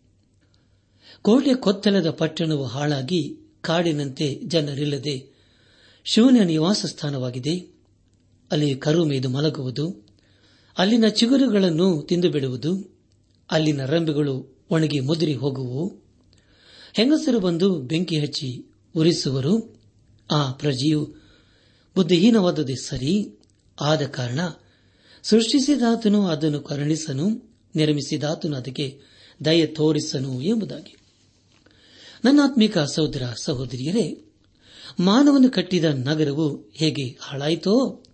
ಕೋಟೆ 1.22 1.54
ಕೊತ್ತಲದ 1.54 2.10
ಪಟ್ಟಣವು 2.10 2.64
ಹಾಳಾಗಿ 2.64 3.36
ಕಾಡಿನಂತೆ 3.60 4.40
ಜನರಿಲ್ಲದೆ 4.44 5.26
ಶೂನ್ಯ 6.04 6.44
ನಿವಾಸ 6.44 6.86
ಸ್ಥಾನವಾಗಿದೆ 6.86 7.58
ಅಲ್ಲಿ 8.50 8.74
ಕರು 8.74 9.04
ಮೇದು 9.04 9.28
ಮಲಗುವುದು. 9.28 10.06
ಅಲ್ಲಿನ 10.78 11.08
ಚಿಗುರುಗಳನ್ನು 11.08 12.02
ತಿಂದು 12.02 12.30
ಬಿಡುವುದು 12.30 12.96
ಅಲ್ಲಿನ 13.50 13.84
ರಂಬೆಗಳು 13.84 14.64
ಒಣಗಿ 14.70 15.00
ಮುದುರಿ 15.00 15.34
ಹೋಗುವು. 15.34 16.01
ಹೆಂಗಸರು 16.92 17.40
ಬಂದು 17.40 17.80
ಬೆಂಕಿ 17.80 18.18
ಹಚ್ಚಿ 18.18 18.70
ಉರಿಸುವರು? 18.96 19.80
ಆ 20.30 20.52
ಪ್ರಜೆಯು 20.52 21.14
ಬುದ್ಧಿಹೀನವಾದದೇ 21.96 22.74
ಸರಿ. 22.74 23.38
ಆದ 23.80 24.06
ಕಾರಣ 24.06 24.40
ಸೃಷ್ಟಿಸಿದಾತನು 25.22 26.26
ಅದನ್ನು 26.26 26.60
ಕರುಣಿಸನು, 26.60 27.54
ನಿರ್ಮಿಸಿದಾತನು 27.76 28.56
ಅದಕ್ಕೆ 28.56 29.00
ದಯ 29.44 29.66
ತೋರಿಸನು 29.66 30.42
ಎಂಬುದಾಗಿ. 30.42 30.96
ನನ್ನಾತ್ಮಿಕ 32.24 32.78
ಸಹೋದರ 32.78 33.22
ಸಹೋದರಿಯರೇ 33.42 34.24
ಮಾನವನು 35.00 35.50
ಕಟ್ಟಿದ 35.50 35.84
ನಗರವು 35.84 36.70
ಹೇಗೆ 36.74 37.18
ಹಾಳಾಯಿತೋ, 37.20 38.04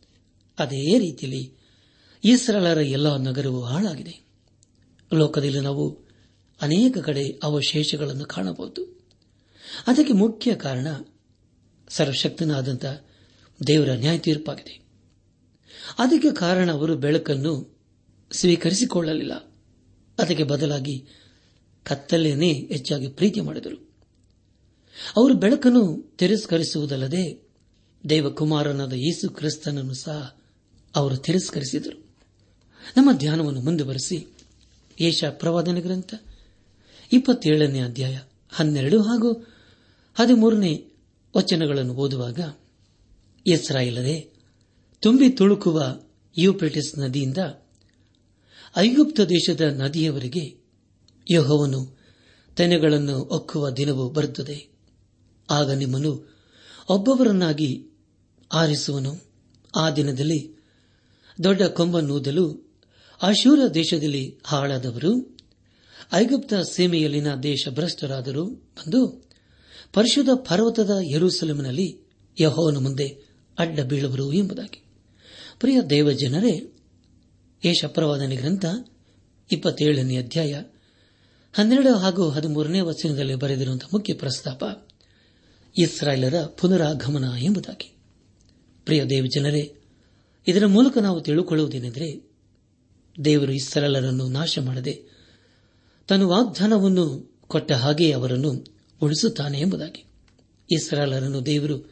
ಅದೇ 0.58 0.98
ರೀತಿಯಲ್ಲಿ 0.98 1.52
ಇಸ್ರಳರ 2.24 2.78
ಎಲ್ಲ 2.78 3.16
ನಗರವು 3.16 3.62
ಹಾಳಾಗಿದೆ. 3.62 4.20
ಲೋಕದಲ್ಲಿ 5.14 5.60
ನಾವು 5.60 6.07
ಅನೇಕ 6.60 6.98
ಕಡೆ 6.98 7.40
ಅವಶೇಷಗಳನ್ನು 7.42 8.24
ಕಾಣಬಹುದು. 8.24 8.98
ಅದಕ್ಕೆ 9.86 10.12
ಮುಖ್ಯ 10.12 10.54
ಕಾರಣ 10.54 10.86
ಸರ್ವಶಕ್ತನಾದಂಥ 11.88 12.84
ದೇವರ 13.66 13.90
ನ್ಯಾಯ 13.90 14.18
ತೀರ್ಪಾಗಿದೆ 14.18 14.80
ಅದಕ್ಕೆ 15.98 16.32
ಕಾರಣ 16.32 16.72
ಅವರು 16.72 16.96
ಬೆಳಕನ್ನು 16.96 17.78
ಸ್ವೀಕರಿಸಿಕೊಳ್ಳಲಿಲ್ಲ. 18.32 19.34
ಅದಕ್ಕೆ 20.18 20.44
ಬದಲಾಗಿ 20.44 21.06
ಕತ್ತಲೆಯನ್ನೇ 21.84 22.52
ಹೆಚ್ಚಾಗಿ 22.52 23.08
ಪ್ರೀತಿ 23.08 23.40
ಮಾಡಿದರು. 23.40 23.90
ಅವರು 25.16 25.34
ಬೆಳಕನ್ನು 25.34 26.14
ತಿರಸ್ಕರಿಸುವುದಲ್ಲದೆ 26.16 27.48
ದೇವಕುಮಾರನಾದ 28.10 28.92
ಯೇಸು 28.92 29.30
ಕ್ರಿಸ್ತನನ್ನು 29.30 29.94
ಸಹ 29.94 30.40
ಅವರು 30.96 31.16
ತಿರಸ್ಕರಿಸಿದರು. 31.16 32.06
ನಮ್ಮ 32.96 33.12
ಧ್ಯಾನವನ್ನು 33.12 33.60
ಮುಂದುವರೆಸಿ 33.60 34.26
ಏಷ 35.00 35.24
ಪ್ರವಾದನ 35.24 35.78
ಗ್ರಂಥ 35.78 36.14
ಇಪ್ಪತ್ತೇಳನೇ 37.12 37.80
ಅಧ್ಯಾಯ, 37.80 38.18
ಹನ್ನೆರಡು 38.50 39.02
ಹಾಗೂ 39.02 39.32
ಹದಿಮೂರನೇ 40.14 40.92
ವಚನಗಳನ್ನು 41.36 41.94
ಓದುವಾಗ, 41.94 42.40
ಇಸ್ರಾಯೇಲರೇ, 43.46 44.32
ತುಂಬಿ 45.00 45.30
ತುಳುಕುವ 45.30 46.00
ಯುಪ್ರಿಟಿಸ್ 46.38 46.98
ನದಿಯಿಂದ 46.98 47.38
ಐಗುಪ್ತ 48.76 49.20
ದೇಶದ 49.20 49.60
ನದಿಯವರೆಗೆ 49.60 50.64
ಯಹೋವನು 51.32 51.98
ತೆನೆಗಳನ್ನು 52.56 53.18
ಒಕ್ಕುವ 53.18 53.70
ದಿನವು 53.70 54.10
ಬರುತ್ತದೆ. 54.10 54.68
ಆಗ 55.50 55.70
ನಿಮ್ಮನ್ನು 55.70 56.38
ಒಬ್ಬೊಬ್ಬರನ್ನಾಗಿ 56.88 57.86
ಆರಿಸುವನು. 58.52 59.28
ಆ 59.76 59.90
ದಿನದಲ್ಲಿ 59.90 60.58
ದೊಡ್ಡ 61.44 61.62
ಕೊಂಬನ್ನೂದಲು 61.62 62.72
ಅಶೂರ 63.22 63.58
ದೇಶದಲ್ಲಿ 63.74 64.38
ಹಾಳಾದವರು 64.44 65.37
ಐಗುಪ್ತ 66.12 66.54
ಸೀಮೆಯಲ್ಲಿನ 66.54 67.34
ದೇಶ 67.34 67.68
ಭ್ರಷ್ಟರಾದರು 67.68 68.44
ಬಂದು 68.46 69.28
ಪರಿಶುದ್ಧ 69.92 70.30
ಪರ್ವತದ 70.34 70.90
ಯರೂಸಲಮಿನಲ್ಲಿ 71.14 72.08
ಯಹೋವನ 72.40 72.76
ಮುಂದೆ 72.76 73.28
ಅಡ್ಡ 73.58 73.80
ಬೀಳುವರು 73.80 74.32
ಎಂಬುದಾಗಿ. 74.32 74.84
ಪ್ರಿಯ 75.60 75.80
ದೇವಜನರೇ 75.90 76.72
ಯಶಪ್ರವಾದನೆ 77.64 78.36
ಗ್ರಂಥ 78.36 78.64
ಇಪ್ಪತ್ತೇಳನೇ 79.52 80.16
ಅಧ್ಯಾಯ 80.16 80.62
ಹನ್ನೆರಡು 81.52 81.96
ಹಾಗೂ 81.96 82.28
ಹದಿಮೂರನೇ 82.28 82.80
ವಚನದಲ್ಲಿ 82.80 83.34
ಬರೆದಿರುವಂತಹ 83.34 83.88
ಮುಖ್ಯ 83.92 84.14
ಪ್ರಸ್ತಾಪ, 84.14 84.88
ಇಸ್ರಾಯೇಲರ 85.78 86.44
ಪುನರಾಗಮನ 86.46 87.24
ಎಂಬುದಾಗಿ. 87.38 87.96
ಪ್ರಿಯ 88.84 89.04
ದೇವಜನರೇ, 89.04 89.74
ಇದರ 90.46 90.66
ಮೂಲಕ 90.66 90.98
ನಾವು 90.98 91.20
ತಿಳುಕೊಳ್ಳುವುದೇನೆಂದರೆ 91.20 92.30
ದೇವರು 93.24 93.52
ಇಸ್ರಾಯೇಲರನ್ನು 93.52 94.28
ನಾಶ 94.28 94.58
ಮಾಡದೆ 94.58 95.07
ತನ್ನ 96.08 96.22
ವಾಗ್ದಾನವನ್ನು 96.22 97.38
ಕೊಟ್ಟ 97.48 97.72
ಹಾಗೆ 97.72 98.12
ಅವರನ್ನು 98.12 98.64
ಉಳಿಸುತ್ತಾನೆ 99.02 99.60
ಎಂಬುದಾಗಿ. 99.60 100.04
ಇಸ್ರಾಲರನ್ನು 100.70 101.46
ದೇವರು 101.46 101.90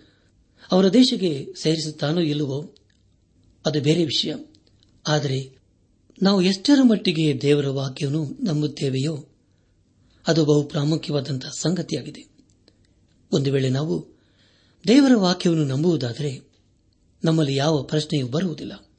ಅವರ 0.72 0.88
ದೇಶಕ್ಕೆ 0.88 1.46
ಸೇರಿಸುತ್ತಾನೋ 1.62 2.20
ಇಲ್ಲವೋ, 2.20 2.74
ಅದು 3.66 3.80
ಬೇರೆ 3.80 4.04
ವಿಷಯ. 4.04 4.34
ಆದರೆ 5.06 5.58
ನಾವು 6.22 6.42
ಎಷ್ಟರ 6.42 6.78
ಮಟ್ಟಿಗೆ 6.82 7.40
ದೇವರ 7.40 7.68
ವಾಕ್ಯವನ್ನು 7.68 8.44
ನಂಬುತ್ತೇವೆಯೋ, 8.44 9.26
ಅದು 10.26 10.44
ಬಹು 10.44 10.62
ಪ್ರಾಮುಖ್ಯವಾದಂತಹ 10.62 11.48
ಸಂಗತಿಯಾಗಿದೆ. 11.48 12.28
ಒಂದು 13.32 13.52
ವೇಳೆ 13.52 13.68
ನಾವು 13.68 14.08
ದೇವರ 14.88 15.12
ವಾಕ್ಯವನ್ನು 15.16 15.64
ನಂಬುವುದಾದರೆ 15.64 16.52
ನಮ್ಮಲ್ಲಿ 17.24 17.56
ಯಾವ 17.56 17.82
ಪ್ರಶ್ನೆಯೂ 17.82 18.26
ಬರುವುದಿಲ್ಲ. 18.26 18.90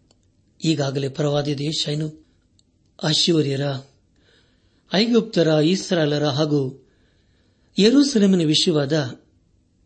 ಈಗಾಗಲೇ 0.65 1.10
ಪರವಾದಿ 1.10 1.58
ದೇಶನು 1.58 2.25
ಅಶ್ವರ್ಯರ 3.03 3.62
ಐಗುಪ್ತರ 4.93 5.47
ಇಸ್ರಾಲರ 5.47 6.26
ಹಾಗೂ 6.26 6.88
ಯರೂಸಲೇಮಿನ 7.80 8.47
ವಿಷಯವಾದ 8.47 9.19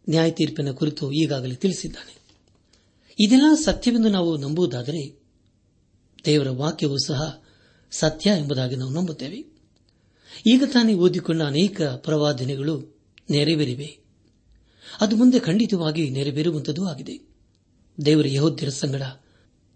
ನ್ಯಾಯ 0.09 0.31
ತೀರ್ಪಿನ 0.31 0.71
ಕುರಿತು 0.71 1.11
ಈಗಾಗಲೇ 1.11 1.55
ತಿಳಿಸಿದ್ದಾನೆ. 1.55 2.21
ಇದೆಲ್ಲ 3.19 3.53
ಸತ್ಯವೆಂದು 3.53 4.09
ನಾವು 4.09 4.37
ನಂಬುವುದಾದರೆ 4.37 5.19
ದೇವರ 6.25 6.49
ವಾಕ್ಯವೂ 6.49 6.97
ಸಹ 6.97 7.43
ಸತ್ಯ 7.91 8.29
ಎಂಬುದಾಗಿ 8.29 8.75
ನಾವು 8.75 8.91
ನಂಬುತ್ತೇವೆ. 8.91 9.45
ಈಗ 10.47 10.63
ತಾನೇ 10.73 10.93
ಓದಿಕೊಂಡ 10.93 11.41
ಅನೇಕ 11.41 11.81
ಪ್ರವಾದನೆಗಳು 11.81 12.99
ನೆರವೇರಿವೆ. 13.29 13.97
ಅದು 15.01 15.15
ಮುಂದೆ 15.15 15.39
ಖಂಡಿತವಾಗಿ 15.39 16.09
ನೆರವೇರುವಂತದೂ 16.09 16.85
ಆಗಿದೆ. 16.85 17.27
ದೇವರ 18.05 18.25
ಯಹೋದ್ಯರ 18.27 18.69
ಸಂಗಡ 18.69 19.01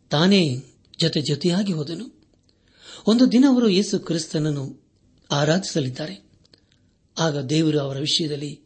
ತಾನೇ 0.10 0.64
ಜೊತೆ 1.00 1.22
ಜೊತೆಯಾಗಿ 1.22 1.74
ಹೋದನು. 1.74 2.24
ಒಂದು 3.08 3.32
ದಿನ 3.32 3.46
ಅವರು 3.50 3.70
ಯೇಸು 3.70 4.00
ಕ್ರಿಸ್ತನನ್ನು 4.00 4.85
ಆರಾಧಿಸಲಿದ್ದಾರೆ. 5.32 6.26
ಆಗ 7.20 7.46
ದೇವರು 7.46 7.80
ಅವರ 7.80 8.00
ವಿಷಯದಲ್ಲಿ 8.00 8.62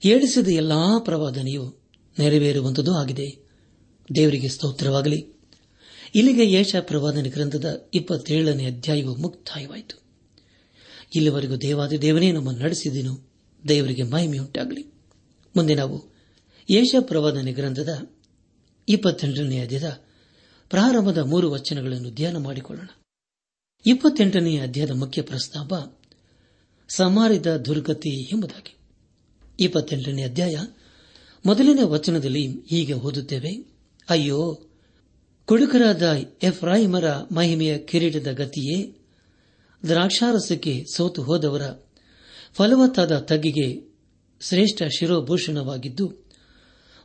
ಹೇಳಿಸಿದ 0.00 0.48
ಎಲ್ಲಾ 0.48 0.98
ಪ್ರವಾದನೆಯು 0.98 1.78
ನೆರವೇರುವಂತದ್ದು 2.18 2.94
ಆಗಿದೆ. 2.94 3.44
ದೇವರಿಗೆ 4.14 4.48
ಸ್ತೋತ್ರವಾಗಲಿ. 4.48 5.34
ಇಲ್ಲಿಗೆ 6.14 6.52
ಯೇಷ 6.52 6.76
ಪ್ರವಾದನೆ 6.80 7.28
ಗ್ರಂಥದ 7.28 7.88
ಇಪ್ಪತ್ತೇಳನೇ 7.94 8.66
ಅಧ್ಯಾಯವು 8.66 9.16
ಮುಕ್ತಾಯವಾಯಿತು. 9.16 10.02
ಇಲ್ಲಿವರೆಗೂ 11.14 11.56
ದೇವಾದಿ 11.56 12.02
ದೇವನೇ 12.02 12.32
ನಮ್ಮನ್ನು 12.32 12.62
ನಡೆಸಿದನು. 12.62 13.32
ದೇವರಿಗೆ 13.68 14.02
ಮಹಿಮೆಯುಂಟಾಗಲಿ. 14.02 14.86
ಮುಂದೆ 15.56 15.74
ನಾವು 15.74 16.14
ಯೇಷ 16.70 16.94
ಪ್ರವಾದನೆ 17.00 17.52
ಗ್ರಂಥದ 17.52 18.10
ಇಪ್ಪತ್ತೆಂಟನೇ 18.88 19.58
ಅಧ್ಯದ 19.58 20.00
ಪ್ರಾರಂಭದ 20.70 21.18
ಮೂರು 21.18 21.50
ವಚನಗಳನ್ನು 21.50 22.10
ಧ್ಯಾನ 22.10 22.36
ಮಾಡಿಕೊಳ್ಳೋಣ. 22.36 22.86
ಇಪ್ಪತ್ತೆಂಟನೇ 23.86 24.58
ಅಧ್ಯಾಯದ 24.58 24.90
ಮುಖ್ಯ 24.90 25.22
ಪ್ರಸ್ತಾಪ, 25.22 25.98
ಸಮಾರಿದ 26.88 27.56
ದುರ್ಗತಿ 27.56 28.22
ಎಂಬುದಾಗಿ. 28.22 28.76
ಇಪ್ಪತ್ತೆಂಟನೇ 29.60 30.22
ಅಧ್ಯಾಯ, 30.22 30.56
ಮೊದಲನೇ 31.46 31.82
ವಚನದಲ್ಲಿ 31.82 32.46
ಹೀಗೆ 32.46 32.92
ಓದುತ್ತೇವೆ, 32.92 33.66
ಅಯ್ಯೋ, 34.08 34.60
ಕುಡುಕರಾದ 35.44 36.16
ಎಫ್ರಾಹಿಮರ 36.42 37.04
ಮಹಿಮೆಯ 37.32 37.78
ಕಿರೀಟದ 37.78 38.32
ಗತಿಯೇ, 38.32 38.96
ದ್ರಾಕ್ಷಾರಸಕ್ಕೆ 39.86 40.84
ಸೋತು 40.96 41.22
ಹೋದವರ 41.22 41.62
ಫಲವತ್ತಾದ 42.52 43.18
ತಗ್ಗಿಗೆ 43.18 43.94
ಶ್ರೇಷ್ಠ 44.40 44.82
ಶಿರೋಭೂಷಣವಾಗಿದ್ದು 44.98 46.12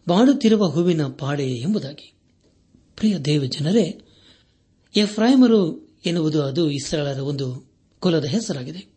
ಬಾಡುತ್ತಿರುವ 0.07 0.67
ಹೂವಿನ 0.67 1.07
ಪಾಡೆ 1.07 1.47
ಎಂಬುದಾಗಿ. 1.47 2.13
ಪ್ರಿಯ 2.95 3.17
ದೇವ 3.17 3.45
ಜನರೇ 3.45 4.01
ಎಫ್ರಾಯಿಮರು 4.95 5.88
ಎನ್ನುವುದು 6.05 6.43
ಅದು 6.43 6.71
ಇಸ್ರಾಳರ 6.71 7.19
ಒಂದು 7.19 7.71
ಕುಲದ 7.99 8.25
ಹೆಸರಾಗಿದೆ. 8.25 8.87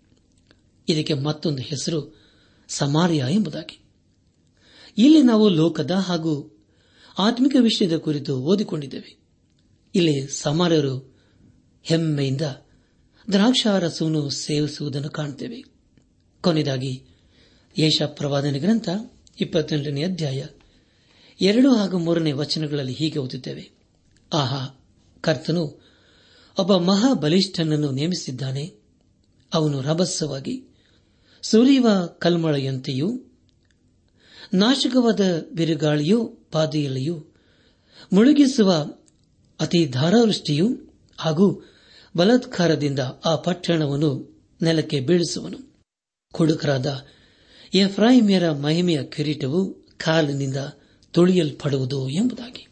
ಇದಕ್ಕೆ 0.89 1.15
ಮತ್ತೊಂದು 1.15 1.63
ಹೆಸರು 1.63 2.23
ಸಮಾರಿಯ 2.69 3.25
ಎಂಬುದಾಗಿ. 3.31 3.81
ಇಲ್ಲಿ 4.99 5.23
ನಾವು 5.23 5.49
ಲೋಕದ 5.49 5.91
ಹಾಗೂ 5.91 6.59
ಆತ್ಮಿಕ 7.19 7.57
ವಿಷಯದ 7.61 7.97
ಕುರಿತು 7.97 8.41
ಓದಿಕೊಂಡಿದ್ದೇವೆ. 8.41 9.19
ಇಲ್ಲಿ 9.95 10.27
ಸಮಾರ್ಯರು 10.27 11.17
ಹೆಮ್ಮೆಯಿಂದ 11.83 12.41
ದ್ರಾಕ್ಷಾರಸವನ್ನು 13.33 14.31
ಸೇವಿಸುವುದನ್ನು 14.31 15.11
ಕಾಣುತ್ತೇವೆ. 15.11 15.65
ಕೊನೆಯದಾಗಿ 16.41 17.05
ಯೇಷ 17.79 18.03
ಪ್ರವಾದನೆ 18.07 18.59
ಗ್ರಂಥ 18.59 18.89
ಇಪ್ಪತ್ತೆಂಟನೇ 19.41 20.05
ಅಧ್ಯಾಯ 20.05 20.45
ಎರಡು 21.41 21.75
ಹಾಗೂ 21.75 21.99
ಮೂರನೇ 21.99 22.33
ವಚನಗಳಲ್ಲಿ 22.33 22.93
ಹೀಗೆ 22.93 23.19
ಓದುತ್ತೇವೆ. 23.19 23.71
ಆಹಾ, 24.33 24.87
ಕರ್ತನು 25.21 25.92
ಒಬ್ಬ 26.59 26.77
ಮಹಾಬಲಿಷ್ಠನನ್ನು 26.77 27.91
ನೇಮಿಸಿದ್ದಾನೆ. 27.91 28.75
ಅವನು 29.55 29.81
ರಭಸ್ಸವಾಗಿ 29.81 30.65
ಸುರಿಯುವ 31.43 32.07
ಕಲ್ಮಳೆಯಂತೆಯೂ, 32.07 33.21
ನಾಶಕವಾದ 34.55 35.21
ಬಿರುಗಾಳಿಯೂ, 35.55 36.25
ಪಾದಿಯಲ್ಲಿಯೂ, 36.53 37.25
ಮುಳುಗಿಸುವ 38.13 38.91
ಅತಿ 39.61 39.87
ಧಾರಾವೃಷ್ಟಿಯೂ 39.87 40.77
ಹಾಗೂ 41.19 41.73
ಬಲಾತ್ಕಾರದಿಂದ 42.17 42.99
ಆ 42.99 43.37
ಪಟ್ಟಣವನ್ನು 43.37 44.41
ನೆಲಕ್ಕೆ 44.63 45.01
ಬೀಳಿಸುವನು. 45.01 45.59
ಕುಡುಕರಾದ 46.33 47.07
ಎಫ್ರಾಹಿಮಿಯರ 47.75 48.53
ಮಹಿಮೆಯ 48.53 49.05
ಕಿರೀಟವು 49.05 49.87
ಕಾಲಿನಿಂದ 49.97 50.57
ತುಳಿಯಲ್ಪಡುವುದು 51.13 52.09
ಎಂಬುದಾಗಿ. 52.09 52.69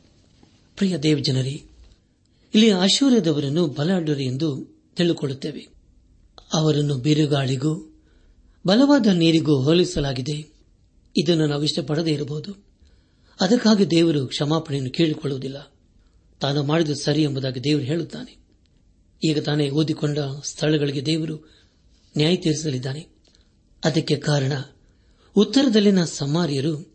ಪ್ರಿಯ 0.77 0.99
ದೇವಜನರಿ 0.99 1.65
ಇಲ್ಲಿ 2.55 2.71
ಆಶೂರ್ಯದವರನ್ನು 2.71 3.67
ಬಲಾಢ್ಯರು 3.67 4.21
ಎಂದು 4.21 4.81
ತಿಳಿದುಕೊಳ್ಳುತ್ತೇವೆ 4.97 5.67
ಅವರನ್ನು 6.53 6.99
ಬಿರುಗಾಳಿಗೂ, 6.99 8.01
ಬಲವಾದ 8.67 9.07
ನೀರಿಗೂ 9.07 9.61
ಹೋಲಿಸಲಾಗಿದೆ. 9.63 10.53
ಇದನ್ನು 11.17 11.47
ನಾವು 11.47 11.65
ಇಷ್ಟಪಡದೇ 11.65 12.11
ಇರಬಹುದು. 12.11 12.67
ಅದಕ್ಕಾಗಿ 13.41 13.91
ದೇವರು 13.91 14.27
ಕ್ಷಮಾಪಣೆಯನ್ನು 14.27 14.91
ಕೇಳಿಕೊಳ್ಳುವುದಿಲ್ಲ. 14.91 15.73
ತಾನು 16.41 16.63
ಮಾಡಿದ 16.63 16.91
ಸರಿ 16.91 17.23
ಎಂಬುದಾಗಿ 17.23 17.65
ದೇವರು 17.65 17.85
ಹೇಳುತ್ತಾನೆ. 17.85 18.37
ಈಗ 19.25 19.39
ತಾನೇ 19.39 19.71
ಓದಿಕೊಂಡ 19.71 20.19
ಸ್ಥಳಗಳಿಗೆ 20.45 21.07
ದೇವರು 21.07 21.37
ನ್ಯಾಯ 22.17 22.37
ತೀರಿಸಲಿದ್ದಾನೆ. 22.37 23.07
ಅದಕ್ಕೆ 23.85 24.17
ಕಾರಣ, 24.17 24.53
ಉತ್ತರದಲ್ಲಿನ 25.37 26.05
ಸಮಾರಿಯರು 26.05 26.95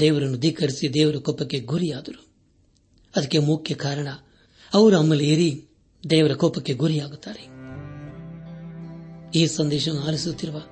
ದೇವರನ್ನು 0.00 0.38
ಧಿಕ್ಕರಿಸಿ 0.38 0.94
ದೇವರ 0.94 1.16
ಕೋಪಕ್ಕೆ 1.16 1.60
ಗುರಿಯಾದರು. 1.60 2.26
ಅದಕ್ಕೆ 3.16 3.38
ಮುಖ್ಯ 3.38 3.74
ಕಾರಣ 3.74 4.08
ಅವರು 4.74 4.98
ಅಮ್ಮಲ್ಲಿ 4.98 5.68
ದೇವರ 6.10 6.32
ಕೋಪಕ್ಕೆ 6.32 6.74
ಗುರಿಯಾಗುತ್ತಾರೆ. 6.74 7.56
ಈ 9.38 9.46
ಸಂದೇಶವನ್ನು 9.46 10.06
ಆಲಿಸುತ್ತಿರುವ 10.06 10.62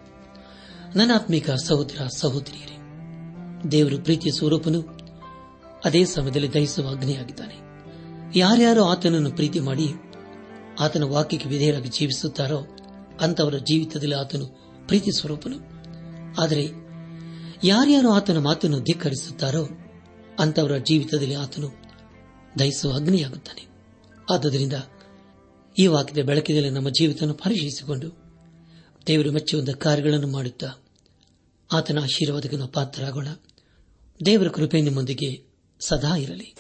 ನನಾತ್ಮಿಕ 0.96 1.50
ಸಹೋದರ, 1.50 2.07
ಸಹೋದರಿಯರೇ, 2.16 2.76
ದೇವರು 3.70 3.98
ಪ್ರೀತಿಯ 3.98 4.33
ಸ್ವರೂಪನು 4.33 4.80
ಅದೇ 5.85 6.04
ಸಮಯದಲ್ಲಿ 6.04 6.54
ದಹಿಸುವ 6.54 6.88
ಅಗ್ನಿಯಾಗಿದ್ದಾನೆ. 6.88 7.54
ಯಾರ್ಯಾರು 8.38 8.85
ಆತನನ್ನು 8.85 9.30
ಪ್ರೀತಿ 9.30 9.61
ಮಾಡಿ 9.61 9.88
ಆತನ 10.80 11.02
ವಾಕ್ಯಕ್ಕೆ 11.02 11.48
ವಿಧೇಯರಾಗಿ 11.48 11.88
ಜೀವಿಸುತ್ತಾರೋ 11.88 12.66
ಅಂತವರ 13.20 13.54
ಜೀವಿತದಲ್ಲಿ 13.57 14.14
ಆತನು 14.14 14.46
ಪ್ರೀತಿ 14.87 15.12
ಸ್ವರೂಪನು. 15.12 15.59
ಆದರೆ 16.40 16.68
ಯಾರ್ಯಾರು 17.64 18.12
ಆತನ 18.12 18.38
ಮಾತನ್ನು 18.38 18.80
ಧಿಕ್ಕರಿಸುತ್ತಾರೋ 18.80 19.68
ಅಂತವರ 20.38 20.76
ಜೀವಿತದಲ್ಲಿ 20.76 21.35
ಆತನು 21.35 21.70
ದಹಿಸುವ 22.59 22.94
ಅಗ್ನಿಯಾಗುತ್ತಾನೆ. 22.94 23.74
ಆದ್ದರಿಂದ 24.31 24.73
ಈ 25.79 25.87
ವಾಕ್ಯದ 25.87 26.25
ಬೆಳಕಿನಲ್ಲಿ 26.25 26.71
ನಮ್ಮ 26.71 26.89
ಜೀವಿತವನ್ನು 26.89 27.35
ಪರಿಶೀಲಿಸಿಕೊಂಡು 27.35 28.09
ದೇವರು 29.07 29.33
ಮೆಚ್ಚುವಂತ 29.33 29.71
ಕಾರ್ಯಗಳನ್ನು 29.71 30.27
ಮಾಡುತ್ತಾ 30.27 30.67
ಆತನ 31.73 32.03
ಆಶೀರ್ವಾದಕ್ಕೆ 32.03 32.73
ಪಾತ್ರರಾಗೋಣ. 32.73 33.29
ದೇವರ 34.27 34.49
ಕೃಪೆ 34.49 34.81
ನಿಮ್ಮೊಂದಿಗೆ 34.81 35.55
ಸದಾ 35.81 36.17
ಇರಲಿ. 36.17 36.55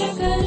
sugar. 0.00 0.39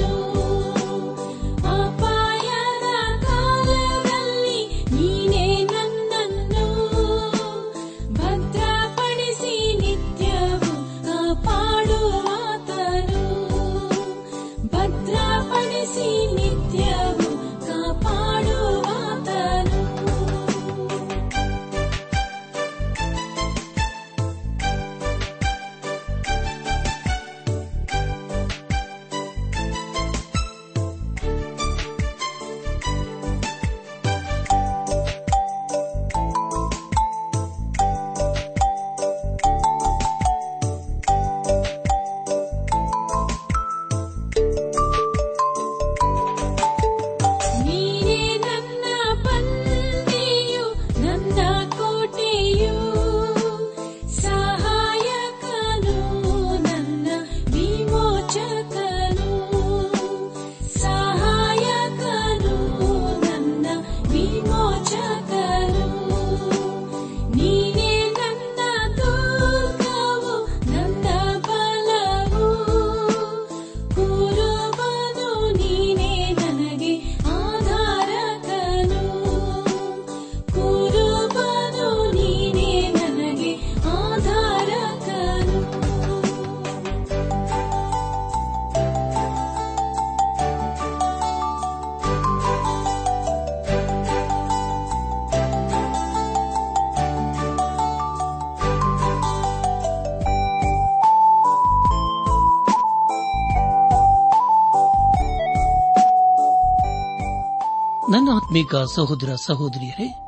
ಆತ್ಮಿಕ 108.53 108.75
ಸಹೋದರ 108.95 109.35
ಸಹೋದರಿಯರೇ, 109.35 110.27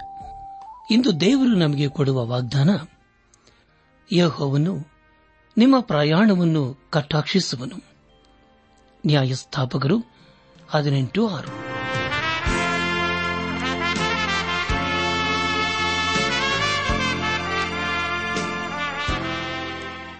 ಇಂದು 0.92 1.20
ದೇವರು 1.20 1.56
ನಮಗೆ 1.56 1.88
ಕೊಡುವ 1.88 2.26
ವಾಗ್ದಾನ, 2.26 2.70
ಯಹೋವನು 4.12 4.88
ನಿಮ್ಮ 5.58 5.80
ಪ್ರಯಾಣವನ್ನು 5.80 6.90
ಕಟಾಕ್ಷಿಸುವನು. 6.90 7.78
ನ್ಯಾಯಸ್ಥಾಪಕರು 9.06 9.98
ಹದಿನೆಂಟು 10.70 11.28
ಆರು. 11.28 11.48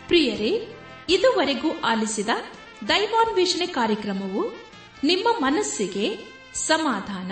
ಪ್ರಿಯರೇ, 0.08 0.78
ಇದುವರೆಗೂ 1.10 1.80
ಆಲಿಸಿದ 1.80 2.30
ದೈವಾನ್ವೇಷಣೆ 2.88 3.66
ಕಾರ್ಯಕ್ರಮವು 3.66 4.54
ನಿಮ್ಮ 5.04 5.28
ಮನಸ್ಸಿಗೆ 5.40 6.36
ಸಮಾಧಾನ 6.54 7.32